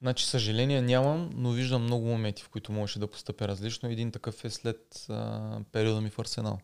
[0.02, 3.88] Значи съжаления нямам, но виждам много моменти, в които можеше да постъпя различно.
[3.88, 6.58] Един такъв е след а, периода ми в Арсенал.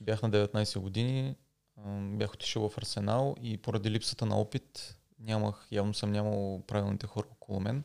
[0.00, 1.34] Бях на 19 години,
[1.76, 7.06] а, бях отишъл в Арсенал и поради липсата на опит нямах, явно съм нямал правилните
[7.06, 7.84] хора около мен,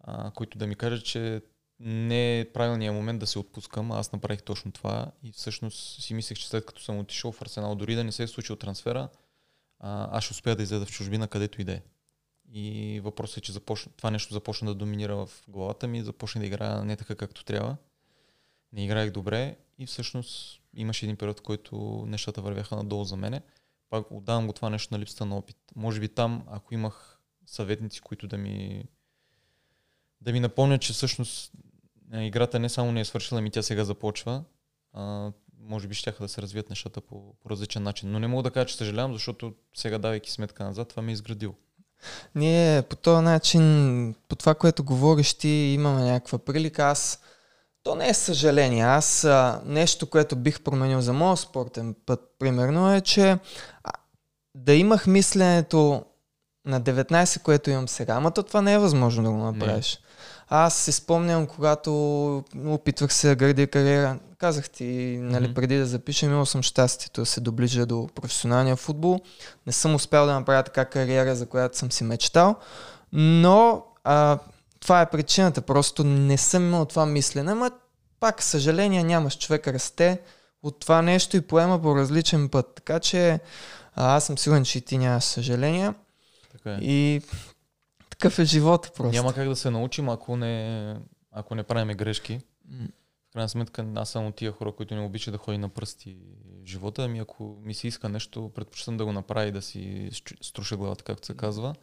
[0.00, 1.42] а, които да ми кажат, че
[1.80, 3.92] не е правилният момент да се отпускам.
[3.92, 7.74] Аз направих точно това и всъщност си мислех, че след като съм отишъл в Арсенал,
[7.74, 9.08] дори да не се е случил трансфера,
[9.78, 11.82] а, аз ще успея да изледа в чужбина, където и да е.
[12.52, 16.46] И въпросът е, че започна, това нещо започна да доминира в главата ми, започна да
[16.46, 17.76] играя не така както трябва.
[18.72, 23.42] Не играех добре и всъщност имаше един период, в който нещата вървяха надолу за мене
[23.90, 25.56] пак отдавам го това нещо на липсата на опит.
[25.76, 28.84] Може би там, ако имах съветници, които да ми
[30.20, 31.52] да ми напомнят, че всъщност
[32.12, 34.44] играта не само не е свършила, ми тя сега започва,
[34.92, 38.10] а, може би ще да се развият нещата по, по различен начин.
[38.10, 41.14] Но не мога да кажа, че съжалявам, защото сега давайки сметка назад, това ми е
[41.14, 41.54] изградил.
[42.34, 46.82] Ние по този начин, по това, което говориш ти, имаме някаква прилика.
[46.82, 47.22] Аз
[47.82, 48.84] то не е съжаление.
[48.84, 53.38] Аз а, нещо, което бих променил за моят спортен път, примерно, е, че
[53.84, 53.92] а,
[54.54, 56.04] да имах мисленето
[56.66, 59.94] на 19, което имам сега, ама то това не е възможно да го направиш.
[59.94, 60.10] Не.
[60.52, 61.92] Аз си спомням, когато
[62.66, 65.54] опитвах се да градя кариера, казах ти, нали, mm-hmm.
[65.54, 69.20] преди да запишем, имал съм щастието да се доближа до професионалния футбол.
[69.66, 72.56] Не съм успял да направя така кариера, за която съм си мечтал,
[73.12, 74.38] но а,
[74.80, 75.62] това е причината.
[75.62, 77.70] Просто не съм имал това мислене, ама
[78.20, 79.38] пак съжаление нямаш.
[79.38, 80.20] Човек расте
[80.62, 82.74] от това нещо и поема по различен път.
[82.74, 83.40] Така че
[83.94, 85.92] а, аз съм сигурен, че и ти нямаш съжаление.
[86.52, 86.78] Така е.
[86.80, 87.22] И
[88.10, 89.16] такъв е живота просто.
[89.16, 90.96] Няма как да се научим, ако не,
[91.32, 92.40] ако не правиме грешки.
[93.30, 96.16] В крайна сметка, аз съм от тия хора, които не обичат да ходи на пръсти
[96.66, 97.04] живота.
[97.04, 100.10] Ами ако ми се иска нещо, предпочитам да го направи и да си
[100.42, 101.74] струша главата, както се казва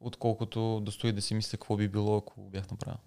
[0.00, 2.98] отколкото да стои да си мисля какво би било, ако бях направил.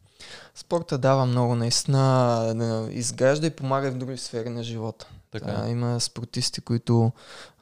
[0.55, 5.07] Спорта дава много наистина, да изгражда и помага в други сфери на живота.
[5.31, 5.51] Така.
[5.51, 7.11] Да, има спортисти, които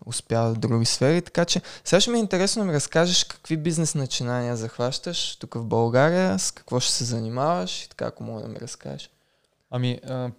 [0.05, 3.57] успяват в други сфери, така че сега ще ми е интересно да ми разкажеш какви
[3.57, 8.41] бизнес начинания захващаш тук в България, с какво ще се занимаваш и така, ако мога
[8.41, 9.09] да ми разкажеш.
[9.69, 10.31] Ами, а,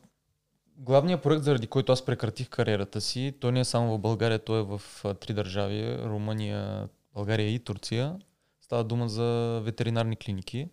[0.76, 4.60] главният проект, заради който аз прекратих кариерата си, той не е само в България, той
[4.60, 8.16] е в а, три държави, Румъния, България и Турция.
[8.62, 10.68] Става дума за ветеринарни клиники.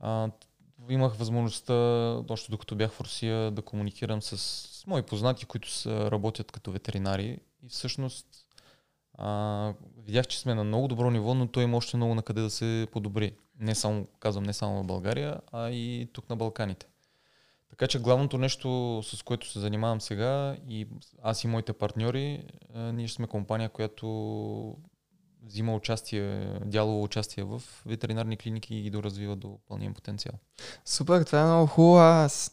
[0.00, 0.30] А,
[0.88, 1.74] имах възможността,
[2.28, 6.72] още докато бях в Русия, да комуникирам с, с мои познати, които са, работят като
[6.72, 7.38] ветеринари.
[7.62, 8.26] И всъщност
[9.14, 12.40] а, видях, че сме на много добро ниво, но той има още много на къде
[12.40, 13.36] да се подобри.
[13.58, 16.86] Не само, казвам, не само в България, а и тук на Балканите.
[17.70, 20.86] Така че главното нещо, с което се занимавам сега и
[21.22, 24.76] аз и моите партньори, ние сме компания, която
[25.46, 30.34] взима участие, дялово участие в ветеринарни клиники и доразвива до пълния потенциал.
[30.84, 31.98] Супер, това е много хубаво.
[31.98, 32.52] Аз,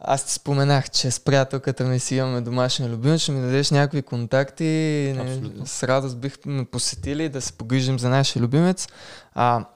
[0.00, 4.02] аз ти споменах, че с приятелката ми си имаме домашния любим, ще ми дадеш някакви
[4.02, 5.14] контакти.
[5.20, 5.66] Абсолютно.
[5.66, 8.88] С радост бихме посетили да се погрижим за нашия любимец.
[9.32, 9.66] А,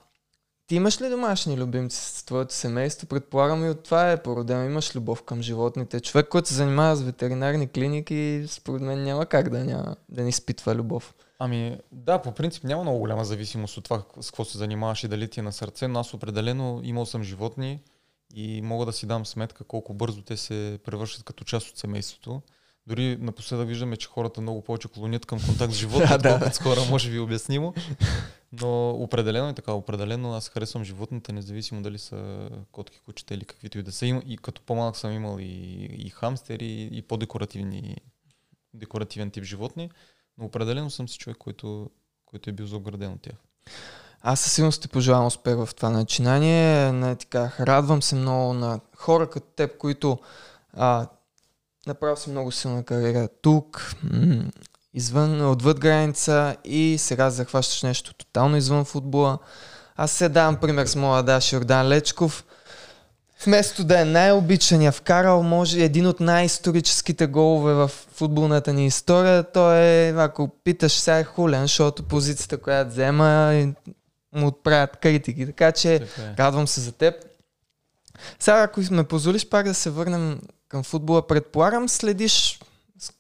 [0.67, 3.07] ти имаш ли домашни любимци с твоето семейство?
[3.07, 4.65] Предполагам и от това е породено.
[4.65, 6.01] Имаш любов към животните.
[6.01, 10.29] Човек, който се занимава с ветеринарни клиники, според мен няма как да, няма, да не
[10.29, 11.15] изпитва любов.
[11.39, 15.09] Ами да, по принцип няма много голяма зависимост от това с какво се занимаваш и
[15.09, 17.81] дали ти е на сърце, но аз определено имал съм животни
[18.35, 22.43] и мога да си дам сметка колко бързо те се превършат като част от семейството.
[22.87, 26.81] Дори напоследък виждаме, че хората много повече клонят към контакт с животни, да, с хора,
[26.91, 27.75] може би обяснимо.
[28.53, 33.79] Но определено е така, определено аз харесвам животните, независимо дали са котки, кучета или каквито
[33.79, 34.07] и да са.
[34.07, 37.97] И като по-малък съм имал и, и хамстери, и по-декоративни
[38.75, 39.91] декоративен тип животни.
[40.39, 41.91] Но определено съм си човек, който,
[42.27, 43.37] който е бил заограден от тях.
[44.23, 46.93] Аз със сигурност ти пожелавам успех в това начинание.
[46.93, 50.19] Не, така, радвам се много на хора като теб, които
[50.73, 51.07] а,
[51.87, 53.95] направил си много силна кариера тук,
[54.95, 59.39] извън, отвъд граница и сега захващаш нещо тотално извън футбола.
[59.97, 62.45] Аз се давам пример с моя Даш Йордан Лечков.
[63.45, 69.79] Вместо да е най-обичания, вкарал може един от най-историческите голове в футболната ни история, той
[69.79, 73.53] е, ако питаш, сега е хулен, защото позицията, която взема,
[74.35, 75.47] му отправят критики.
[75.47, 76.35] Така че Така е.
[76.39, 77.15] радвам се за теб.
[78.39, 82.61] Сега, ако ме позволиш пак да се върнем към футбола, предполагам, следиш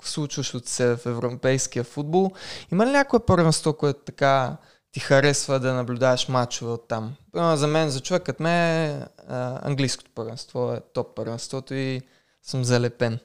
[0.03, 2.33] случващото се в европейския футбол.
[2.73, 4.57] Има ли някое първенство, което така
[4.97, 7.15] ти харесва да наблюдаваш матчове от там?
[7.35, 12.01] За мен, за човек като мен, а, английското първенство е топ първенството и
[12.43, 13.19] съм залепен.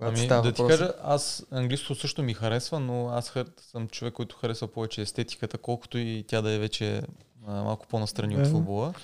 [0.00, 0.78] Ами, става да ти въпрос.
[0.78, 5.98] кажа, аз английското също ми харесва, но аз съм човек, който харесва повече естетиката, колкото
[5.98, 7.02] и тя да е вече
[7.46, 8.52] а, малко по-настрани от Верно.
[8.56, 8.94] футбола.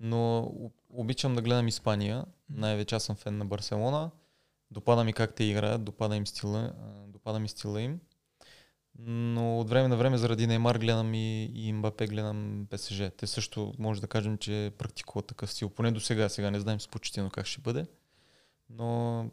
[0.00, 0.52] Но
[0.90, 2.24] обичам да гледам Испания.
[2.50, 4.10] Най-вече аз съм фен на Барселона.
[4.70, 6.72] Допада ми как те играят, допада, им стила,
[7.06, 8.00] допада ми стила им.
[8.98, 13.02] Но от време на време заради Неймар гледам и, и Мбапе гледам ПСЖ.
[13.16, 15.68] Те също може да кажем, че практикуват такъв стил.
[15.68, 17.86] Поне до сега, сега не знаем с почтено как ще бъде.
[18.70, 19.24] Но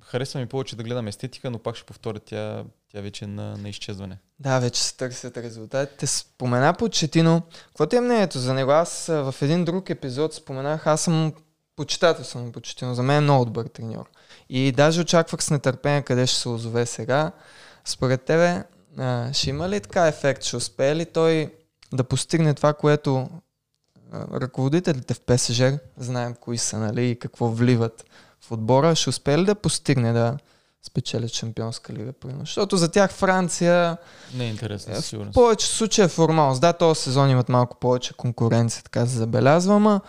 [0.00, 3.56] харесва ми повече да гледам естетика, но пак ще повторя, тя, тя вече е на,
[3.56, 4.18] на изчезване.
[4.38, 6.06] Да, вече се търсят резултатите.
[6.06, 7.42] Спомена Почетино.
[7.66, 8.70] Какво ти е мнението за него?
[8.70, 11.32] Аз в един друг епизод споменах, аз съм
[11.76, 12.94] почитател съм Почетино.
[12.94, 14.10] За мен е много добър треньор.
[14.48, 17.32] И даже очаквах с нетърпение къде ще се озове сега.
[17.84, 18.64] Според тебе,
[18.98, 20.42] а, ще има ли така ефект?
[20.42, 21.54] Ще успее ли той
[21.92, 23.28] да постигне това, което
[24.12, 25.62] а, ръководителите в ПСЖ,
[25.96, 28.04] знаем кои са, нали, и какво вливат
[28.40, 30.36] в отбора, ще успее ли да постигне да
[30.82, 32.40] спечелят Шампионска лига, примерно?
[32.40, 33.96] Защото за тях Франция
[34.34, 34.96] Не е интересно, в
[35.32, 36.60] повече случаи е формалност.
[36.60, 40.00] Да, този сезон имат малко повече конкуренция, така се забелязва, ама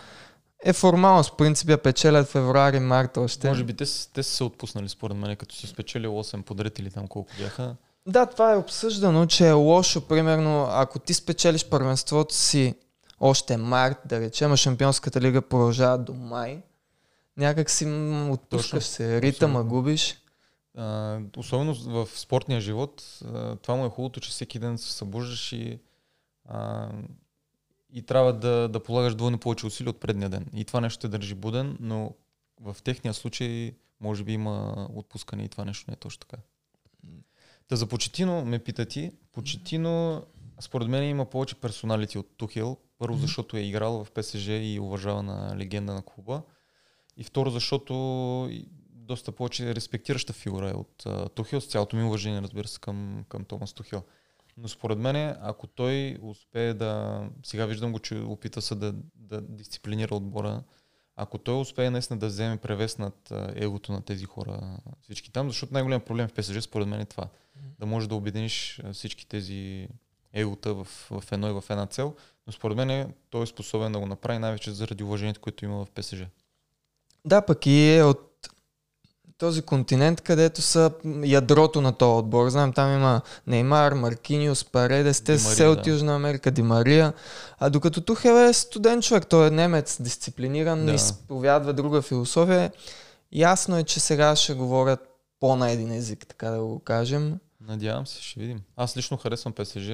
[0.64, 1.30] е формалност.
[1.30, 3.48] В принцип я печелят февруари, март още.
[3.48, 6.78] Може би те, с- те са се отпуснали, според мен, като си спечели 8 подред
[6.78, 7.74] или там колко бяха.
[8.06, 12.74] Да, това е обсъждано, че е лошо, примерно, ако ти спечелиш първенството си
[13.20, 16.62] още март, да речем, а Шампионската лига продължава до май,
[17.36, 17.86] някак си
[18.30, 19.70] отпускаш се, ритъма Абсолютно.
[19.70, 20.18] губиш.
[20.76, 25.52] А, особено в спортния живот, а, това му е хубавото, че всеки ден се събуждаш
[25.52, 25.78] и,
[26.48, 26.88] а,
[27.92, 30.46] и трябва да, да полагаш двойно повече усилия от предния ден.
[30.54, 32.14] И това нещо те държи буден, но
[32.60, 36.42] в техния случай може би има отпускане и това нещо не е точно така.
[37.72, 39.10] Та за Почетино ме пита ти.
[39.32, 40.24] Почетино,
[40.60, 42.76] според мен има повече персоналити от Тухел.
[42.98, 46.42] Първо, защото е играл в ПСЖ и уважавана легенда на клуба.
[47.16, 48.50] И второ, защото
[48.90, 53.24] доста повече респектираща фигура е от а, Тухел, с цялото ми уважение, разбира се, към,
[53.28, 54.02] към Томас Тухел.
[54.56, 57.22] Но според мен, ако той успее да...
[57.42, 60.62] Сега виждам го, че опита се да, да дисциплинира отбора.
[61.16, 65.74] Ако той успее наистина да вземе превес над егото на тези хора, всички там, защото
[65.74, 67.28] най-големият проблем в ПСЖ, според мен е това.
[67.78, 69.88] Да можеш да обединиш всички тези
[70.32, 72.14] егота в, в едно и в една цел.
[72.46, 75.90] Но според мен той е способен да го направи най-вече заради уважението, което има в
[75.90, 76.24] ПСЖ.
[77.24, 78.31] Да, пък и е от
[79.42, 80.90] този континент, където са
[81.24, 82.48] ядрото на този отбор.
[82.48, 85.86] Знаем, там има Неймар, Маркиниус, Паредес, те са все от.
[85.86, 87.12] Южна Америка, Ди Мария.
[87.58, 90.92] А докато Тухел е студент човек, той е немец, дисциплиниран, Да.
[90.92, 92.72] изповядва друга философия.
[93.32, 95.00] Ясно е, че сега ще говорят
[95.40, 97.38] по на един език, така да го кажем.
[97.60, 98.62] Надявам се, ще видим.
[98.76, 99.90] Аз лично харесвам ПСЖ.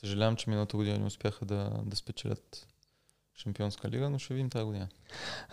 [0.00, 2.66] Съжалявам, че миналата година не успяха да, да спечелят
[3.42, 4.88] Шампионска лига, но ще видим тази година.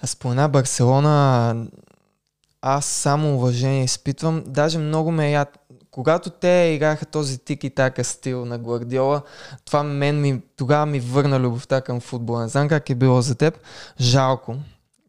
[0.01, 1.67] А спомена Барселона,
[2.75, 4.43] аз само уважение изпитвам.
[4.47, 5.59] Даже много ме яд.
[5.91, 9.21] Когато те играха този тики така стил на Гвардиола,
[9.65, 12.41] това мен ми, тогава ми върна любовта към футбола.
[12.41, 13.59] Не знам как е било за теб.
[13.99, 14.55] Жалко,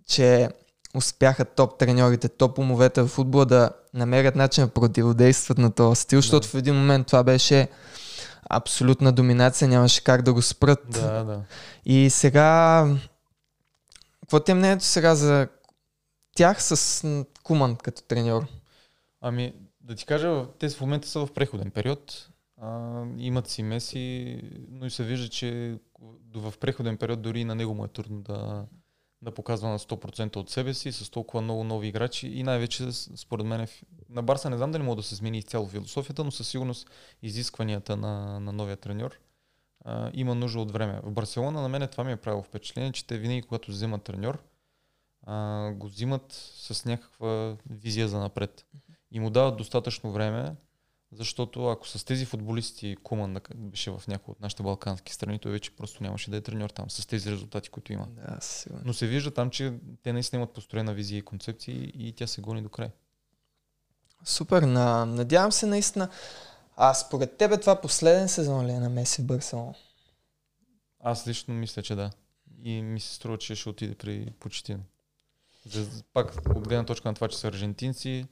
[0.07, 0.49] че
[0.95, 6.19] успяха топ треньорите, топ умовете в футбола да намерят начин да противодействат на този стил,
[6.19, 7.69] защото в един момент това беше
[8.51, 10.81] абсолютна доминация, нямаше как да го спрат.
[10.89, 11.41] Да, да.
[11.85, 12.87] И сега,
[14.21, 15.49] какво ти е мнението сега за
[16.37, 17.05] тях с
[17.49, 18.47] Куман като треньор?
[19.21, 22.29] Ами, да ти кажа, те в момента са в преходен период.
[22.57, 25.79] А, имат си Меси, но и се вижда, че
[26.35, 28.67] в преходен период дори на него му е трудно да,
[29.23, 33.47] да показва на 100% от себе си, с толкова много нови играчи и най-вече, според
[33.47, 33.67] мен,
[34.09, 36.91] на Барса не знам дали може да се смени изцяло философията, но със сигурност
[37.23, 39.19] изискванията на, на новия треньор
[39.85, 41.01] а, има нужда от време.
[41.03, 44.39] В Барселона на мен това ми е правило впечатление, че те винаги, когато вземат треньор,
[45.29, 46.25] а, го взимат
[46.57, 48.67] с някаква визия за напред.
[49.11, 50.55] И му дават достатъчно време,
[51.13, 55.77] защото ако с тези футболисти Куман беше в някои от нашите балкански страни, той вече
[55.77, 58.07] просто нямаше да е треньор там, с тези резултати, които има.
[58.07, 58.83] Да, сигурно.
[58.85, 62.41] Но се вижда там, че те наистина имат построена визия и концепции и тя се
[62.41, 62.91] гони до край.
[64.25, 66.09] Супер, на, надявам се наистина.
[66.77, 69.75] А според тебе това последен сезон ли е на Меси в Барселона?
[71.01, 72.11] Аз лично мисля, че да.
[72.63, 74.83] И ми се струва, че ще отиде при Почетин.
[75.71, 78.27] За, пак от гледна точка на това, че са аржентинци,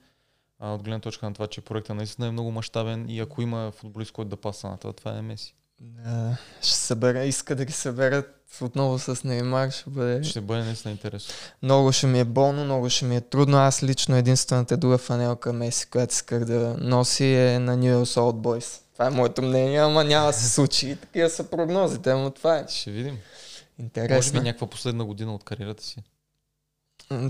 [0.58, 3.72] а от гледна точка на това, че проектът наистина е много мащабен и ако има
[3.76, 5.54] футболист, който да паса на това, това е Меси.
[5.80, 10.24] Да, ще събера, иска да ги съберат отново с Неймар, ще бъде...
[10.24, 11.34] Ще бъде наистина интересно.
[11.62, 13.56] Много ще ми е болно, много ще ми е трудно.
[13.56, 18.32] Аз лично единствената друга фанелка Меси, която исках да носи е на New York Old
[18.32, 18.80] Boys.
[18.92, 20.96] Това е моето мнение, ама няма да се случи.
[21.00, 23.18] Такива са прогнозите, но това е Ще видим.
[23.78, 24.16] интересно.
[24.16, 26.02] Може би някаква последна година от кариерата си.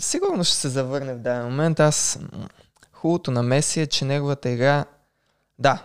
[0.00, 1.80] Сигурно ще се завърне в даден момент.
[1.80, 2.18] Аз
[2.92, 4.84] хубавото на Меси е, че неговата игра,
[5.58, 5.82] да,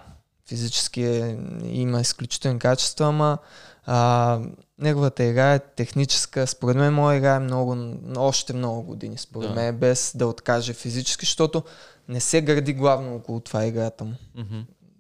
[0.48, 3.38] физически е, има изключителни качества, ама
[3.86, 4.40] а,
[4.78, 6.48] неговата игра е техническа.
[6.48, 7.78] Според мен моя игра е много,
[8.18, 9.56] още много години, според Да.
[9.56, 11.64] мен, без да откаже физически, защото
[12.08, 14.14] не се гради главно около това играта му.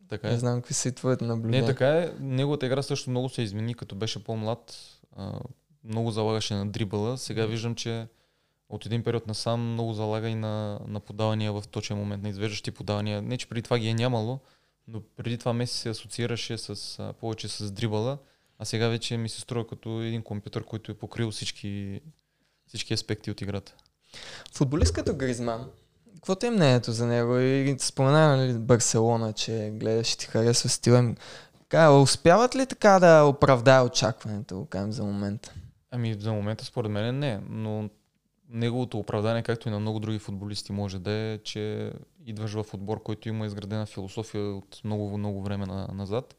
[0.10, 0.38] Така Не е.
[0.38, 1.62] знам какви са и твоите наблюдения.
[1.62, 2.12] Не, така е.
[2.20, 4.74] Неговата игра също много се измени, като беше по-млад.
[5.18, 5.32] А,
[5.84, 7.18] много залагаше на дрибъла.
[7.18, 8.08] Сега виждам, че
[8.72, 12.72] от един период насам много залага и на, на подавания в точен момент, на извеждащи
[12.72, 13.22] подавания.
[13.22, 14.39] Не, че преди това ги е нямало,
[14.88, 18.17] но преди това Меси се асоциираше с, а, повече с дрибъла,
[18.59, 22.01] а сега вече ми се струва като един компютър, който е покрил всички,
[22.67, 23.74] всички аспекти от играта.
[24.53, 25.69] Футболист като Гризман,
[26.15, 27.38] какво ти е мнението за него?
[27.38, 31.15] И спомена нали, Барселона, че гледаш и ти харесва стила им.
[31.59, 35.53] Така, успяват ли така да оправдае очакването, кажем за момента?
[35.91, 37.89] Ами за момента според мен не, но
[38.52, 41.93] неговото оправдание, както и на много други футболисти може да е, че
[42.26, 46.36] идваш в отбор, който има изградена философия от много, много време на, назад.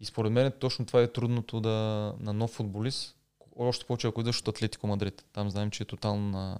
[0.00, 3.16] И според мен точно това е трудното да, на нов футболист,
[3.56, 5.24] още повече ако идваш от Атлетико Мадрид.
[5.32, 6.58] Там знаем, че е тотално на,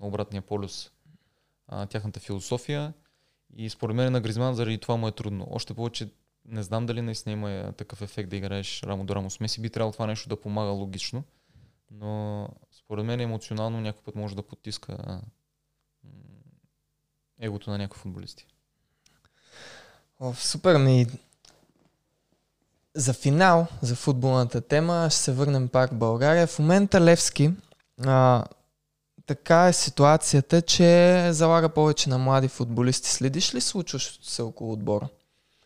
[0.00, 0.90] на обратния полюс
[1.68, 2.92] а, тяхната философия.
[3.56, 5.46] И според мен на Гризман заради това му е трудно.
[5.50, 6.08] Още повече
[6.44, 9.60] не знам дали наистина има такъв ефект да играеш рамо до рамо с Меси.
[9.60, 11.24] Би трябвало това нещо да помага логично.
[11.90, 12.48] Но
[12.86, 15.20] според мен емоционално някой път може да потиска
[17.40, 18.46] егото на някои футболисти.
[20.20, 21.06] О, супер ми.
[22.94, 26.46] За финал, за футболната тема, ще се върнем пак в България.
[26.46, 27.52] В момента Левски,
[28.04, 28.44] а,
[29.26, 33.08] така е ситуацията, че залага повече на млади футболисти.
[33.08, 35.08] Следиш ли случващото се около отбора?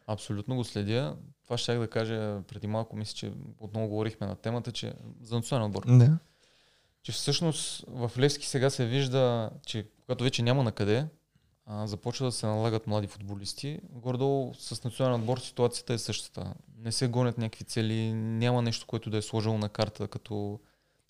[0.06, 1.16] Абсолютно го следя.
[1.44, 4.92] Това ще да кажа преди малко, мисля, че отново говорихме на темата, че
[5.22, 5.84] за национален отбор.
[5.86, 6.18] Да.
[7.02, 11.06] Че всъщност в Левски сега се вижда, че когато вече няма на къде,
[11.84, 13.80] започва да се налагат млади футболисти.
[13.90, 16.54] Гордо с национален отбор ситуацията е същата.
[16.78, 20.60] Не се гонят някакви цели, няма нещо, което да е сложило на карта като,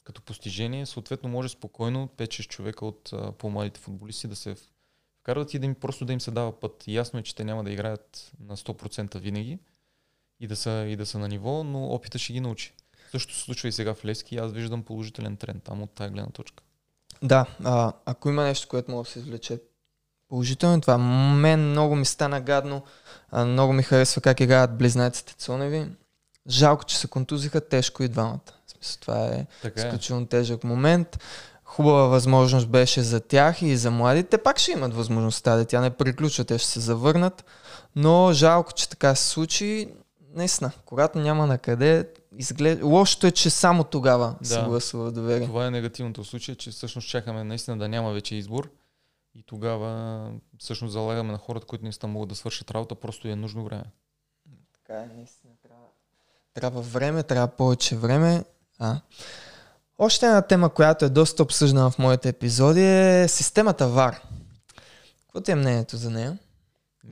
[0.05, 0.86] като постижение.
[0.86, 4.57] Съответно може спокойно 5-6 човека от по-младите футболисти да се
[5.20, 6.84] вкарват и да им, просто да им се дава път.
[6.86, 9.59] Ясно е, че те няма да играят на 100% винаги
[10.41, 12.72] и да, са, и да са на ниво, но опита ще ги научи.
[13.11, 14.37] Също се случва и сега в Лески.
[14.37, 16.63] Аз виждам положителен тренд там от тази гледна точка.
[17.23, 19.61] Да, а, ако има нещо, което може да се извлече
[20.29, 22.83] положително, това мен много ми стана гадно,
[23.31, 25.87] а, много ми харесва как играят близнаците Цоневи.
[26.49, 28.41] Жалко, че се контузиха тежко и двамата.
[28.67, 29.85] В смисъл, това е Така е.
[29.85, 31.19] изключително тежък момент.
[31.65, 34.39] Хубава възможност беше за тях и за младите.
[34.39, 37.45] Пак ще имат възможността да тя не приключва, те ще се завърнат.
[37.97, 39.89] Но жалко, че така се случи.
[40.35, 42.87] Наистина, когато няма на къде, изглежда...
[42.87, 44.47] лошото е, че само тогава Да.
[44.49, 45.47] се гласува доверие.
[45.47, 48.70] Това е негативното случай, че всъщност чакаме наистина да няма вече избор
[49.35, 53.64] и тогава всъщност залагаме на хората, които наистина могат да свършат работа, просто е нужно
[53.64, 53.85] време.
[54.72, 55.85] Така е, наистина трябва.
[56.55, 58.45] Трябва време, трябва повече време.
[58.78, 59.01] А.
[59.99, 64.20] Още една тема, която е доста обсъждана в моите епизоди е системата VAR.
[65.22, 66.39] Какво ти е мнението за нея?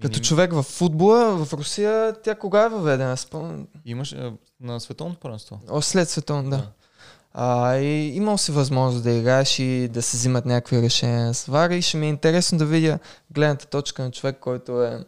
[0.02, 3.16] Като човек в футбола, в Русия, тя кога е въведена?
[3.16, 3.66] Спомням.
[3.84, 4.14] Имаш
[4.60, 5.60] на световното първенство.
[5.70, 6.56] О, след световно, да.
[6.56, 6.72] Да.
[7.32, 11.74] А, и имал си възможност да играеш и да се взимат някакви решения с VAR
[11.74, 12.98] и ще ми е интересно да видя
[13.30, 15.04] гледната точка на човек, който е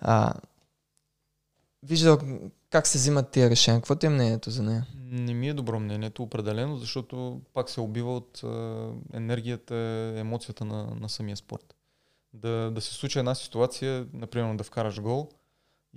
[0.00, 0.34] а,
[1.82, 2.18] виждал
[2.70, 3.80] как се взимат тия решения.
[3.80, 4.86] Какво ти е мнението за нея?
[4.94, 8.42] Не ми е добро мнението, определено, защото пак се убива от
[9.14, 9.74] енергията,
[10.16, 11.75] емоцията на, на самия спорт.
[12.32, 15.28] Да, да се случи една ситуация, например да вкараш гол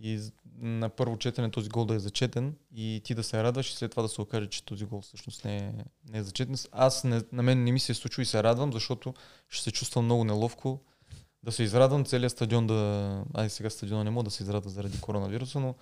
[0.01, 0.19] и
[0.57, 3.91] на първо четене този гол да е зачетен и ти да се радваш и след
[3.91, 5.73] това да се окаже, че този гол всъщност не е,
[6.09, 6.55] не е зачетен.
[6.71, 9.13] Аз не, на мен не ми се е случило и се радвам, защото
[9.49, 10.80] ще се чувствам много неловко
[11.43, 13.23] да се израдвам целият стадион да...
[13.34, 15.75] Ай сега стадиона не мога да се израдва заради коронавируса, но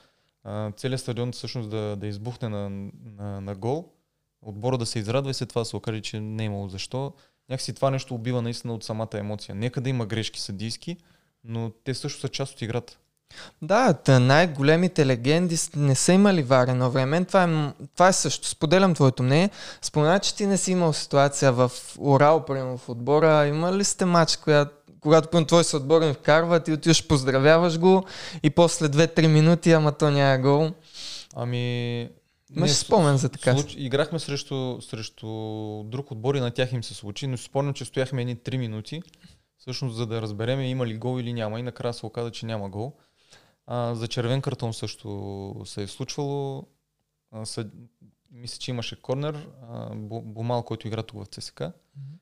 [0.44, 3.90] а, целият стадион всъщност да, да избухне на, на, на гол,
[4.42, 7.14] отбора да се израдва и след това да се окаже, че не е имало защо.
[7.50, 9.56] Някакси това нещо убива наистина от самата емоция.
[9.56, 10.98] Нека да има грешки съдийски,
[11.44, 12.98] но те също са част от играта.
[13.62, 17.26] Да, най-големите легенди не са имали вар едно време.
[17.26, 18.48] Това е, това е също.
[18.48, 19.50] Споделям твоето мнение.
[19.82, 23.48] Спомена, че ти не си имал ситуация в Урал, примерно в отбора.
[23.48, 28.06] Има ли сте матч, която когато пълно твой съотборен вкарва, ти отиваш, поздравяваш го
[28.44, 30.72] и после 2-3 минути, ама то няма гол.
[31.36, 32.10] Ами...
[32.56, 33.58] Имаш спомен за така.
[33.58, 33.76] Случ...
[33.78, 35.28] Играхме срещу, срещу
[35.84, 38.58] друг отбор и на тях им се случи, но си спомням, че стояхме едни 3
[38.58, 39.02] минути,
[39.58, 42.70] всъщност за да разбереме има ли гол или няма и накрая се оказа, че няма
[42.70, 42.98] гол.
[43.66, 46.68] А, за червен картон също се е случвало.
[47.32, 47.70] А, съ...
[48.32, 49.48] Мисля, че имаше корнер.
[49.70, 51.60] А, Бомал, който игра тук в ЦСК.
[51.60, 51.72] Mm-hmm.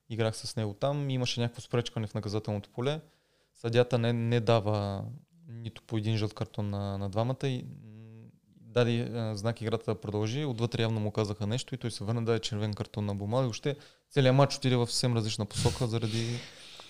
[0.09, 1.09] Играх с него там.
[1.09, 3.01] Имаше някакво спречкане в наказателното поле.
[3.53, 5.05] Съдята не, не дава
[5.47, 7.65] нито по един жълт картон на, на двамата и
[8.75, 10.45] даде знак играта да продължи.
[10.45, 13.43] Отвътре явно му казаха нещо и той се върна да е червен картон на Бомал
[13.43, 13.75] и още
[14.11, 16.39] целият матч отиде в съвсем различна посока заради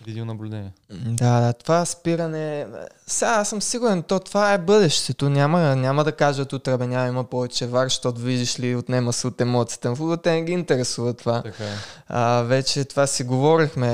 [0.05, 0.71] Видеонаблюдение.
[0.89, 2.67] Да, да, това спиране...
[3.07, 5.29] Сега аз съм сигурен, то това е бъдещето.
[5.29, 9.27] Няма, няма да кажат утре, бе, няма има повече вар, защото видиш ли, отнема се
[9.27, 9.93] от емоцията.
[9.93, 11.41] В те не ги интересува това.
[11.41, 11.75] Така е.
[12.07, 13.89] А, вече това си говорихме.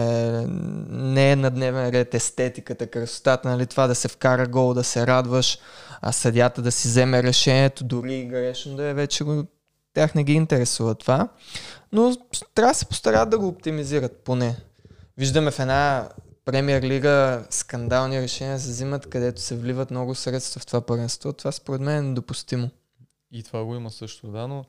[0.90, 5.08] Не е на дневен ред естетиката, красотата, нали, това да се вкара гол, да се
[5.08, 5.58] радваш,
[6.02, 9.46] а съдята да си вземе решението, дори и грешно да е вече го...
[9.94, 11.30] Тях не ги интересува това.
[11.92, 12.16] Но
[12.56, 14.58] трябва да се постарат да го оптимизират поне.
[15.18, 16.10] Виждаме в една
[16.46, 21.34] премьер лига скандални решения се взимат, където се вливат много средства в това първенство.
[21.34, 22.70] Това според мен е недопустимо.
[23.32, 24.66] И това го има също, да, но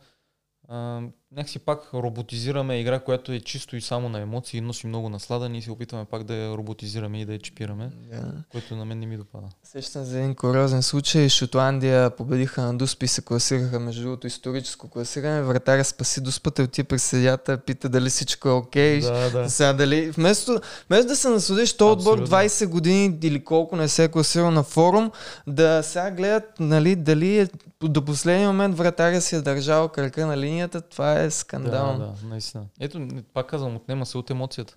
[0.69, 1.03] а,
[1.37, 5.63] някакси пак роботизираме игра, която е чисто и само на емоции, носи много наслада, ние
[5.63, 8.33] се опитваме пак да я роботизираме и да я чипираме, да.
[8.53, 9.47] което на мен не ми допада.
[9.63, 11.29] Сещам за един куриозен случай.
[11.29, 15.43] Шотландия победиха на Дуспи и се класираха между другото историческо класиране.
[15.43, 19.01] Вратаря спаси Дуспата и отива при съдята, пита дали всичко е окей.
[19.01, 19.31] Okay.
[19.31, 19.51] Да, да.
[19.51, 24.05] Сега дали, вместо, вместо да се насудиш то отбор 20 години или колко не се
[24.05, 25.11] е класирал на форум,
[25.47, 27.49] да сега гледат нали, дали е,
[27.83, 31.99] до последния момент вратаря си е държал кръка на линията, това е скандал.
[31.99, 32.65] Да, да, наистина.
[32.81, 34.75] Ето, пак казвам, отнема се от емоцията.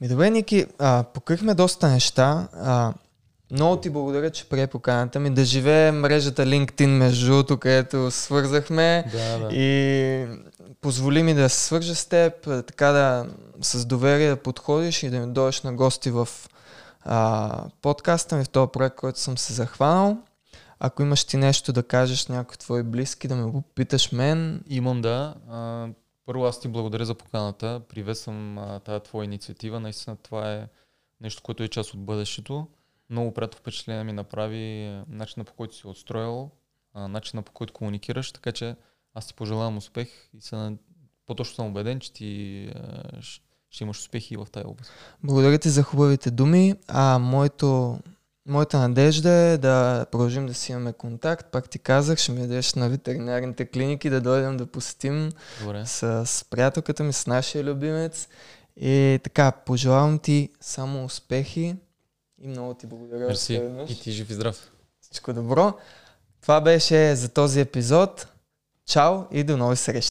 [0.00, 2.48] Ми добре, Ники, а, покрихме доста неща.
[2.52, 2.92] А,
[3.50, 5.30] много ти благодаря, че прие поканата ми.
[5.30, 9.54] Да живее мрежата LinkedIn между другото, където свързахме да, да.
[9.54, 10.26] и
[10.80, 13.26] позволи ми да се свържа с теб, така да
[13.62, 16.28] с доверие да подходиш и да ми дойдеш на гости в
[17.04, 20.16] а, подкаста ми, в този проект, който съм се захванал.
[20.80, 24.64] Ако имаш ти нещо да кажеш някой твои близки, да ме го питаш мен.
[24.68, 25.34] Имам да.
[25.48, 25.88] А,
[26.26, 27.80] първо аз ти благодаря за поканата.
[27.88, 29.80] Приветствам тази твоя инициатива.
[29.80, 30.68] Наистина това е
[31.20, 32.66] нещо, което е част от бъдещето.
[33.10, 36.50] Много приятно впечатление ми направи начина по който си отстроил,
[36.94, 38.76] начина по който комуникираш, така че
[39.14, 40.76] аз ти пожелавам успех и се,
[41.26, 42.72] по-точно съм убеден, че ти
[43.70, 44.92] ще имаш успехи и в тази област.
[45.24, 46.74] Благодаря ти за хубавите думи.
[46.88, 47.98] А моето
[48.48, 51.46] Моята надежда е да продължим да си имаме контакт.
[51.52, 55.30] Пак ти казах, ще ми дадеш на ветеринарните клиники да дойдем да посетим
[55.84, 58.28] с, с приятелката ми, с нашия любимец.
[58.76, 61.76] И така, пожелавам ти само успехи
[62.42, 63.26] и много ти благодаря.
[63.26, 63.62] Мерси.
[63.88, 64.70] И ти жив и здрав.
[65.00, 65.74] Всичко добро.
[66.40, 68.28] Това беше за този епизод.
[68.86, 70.07] Чао и до нови срещи.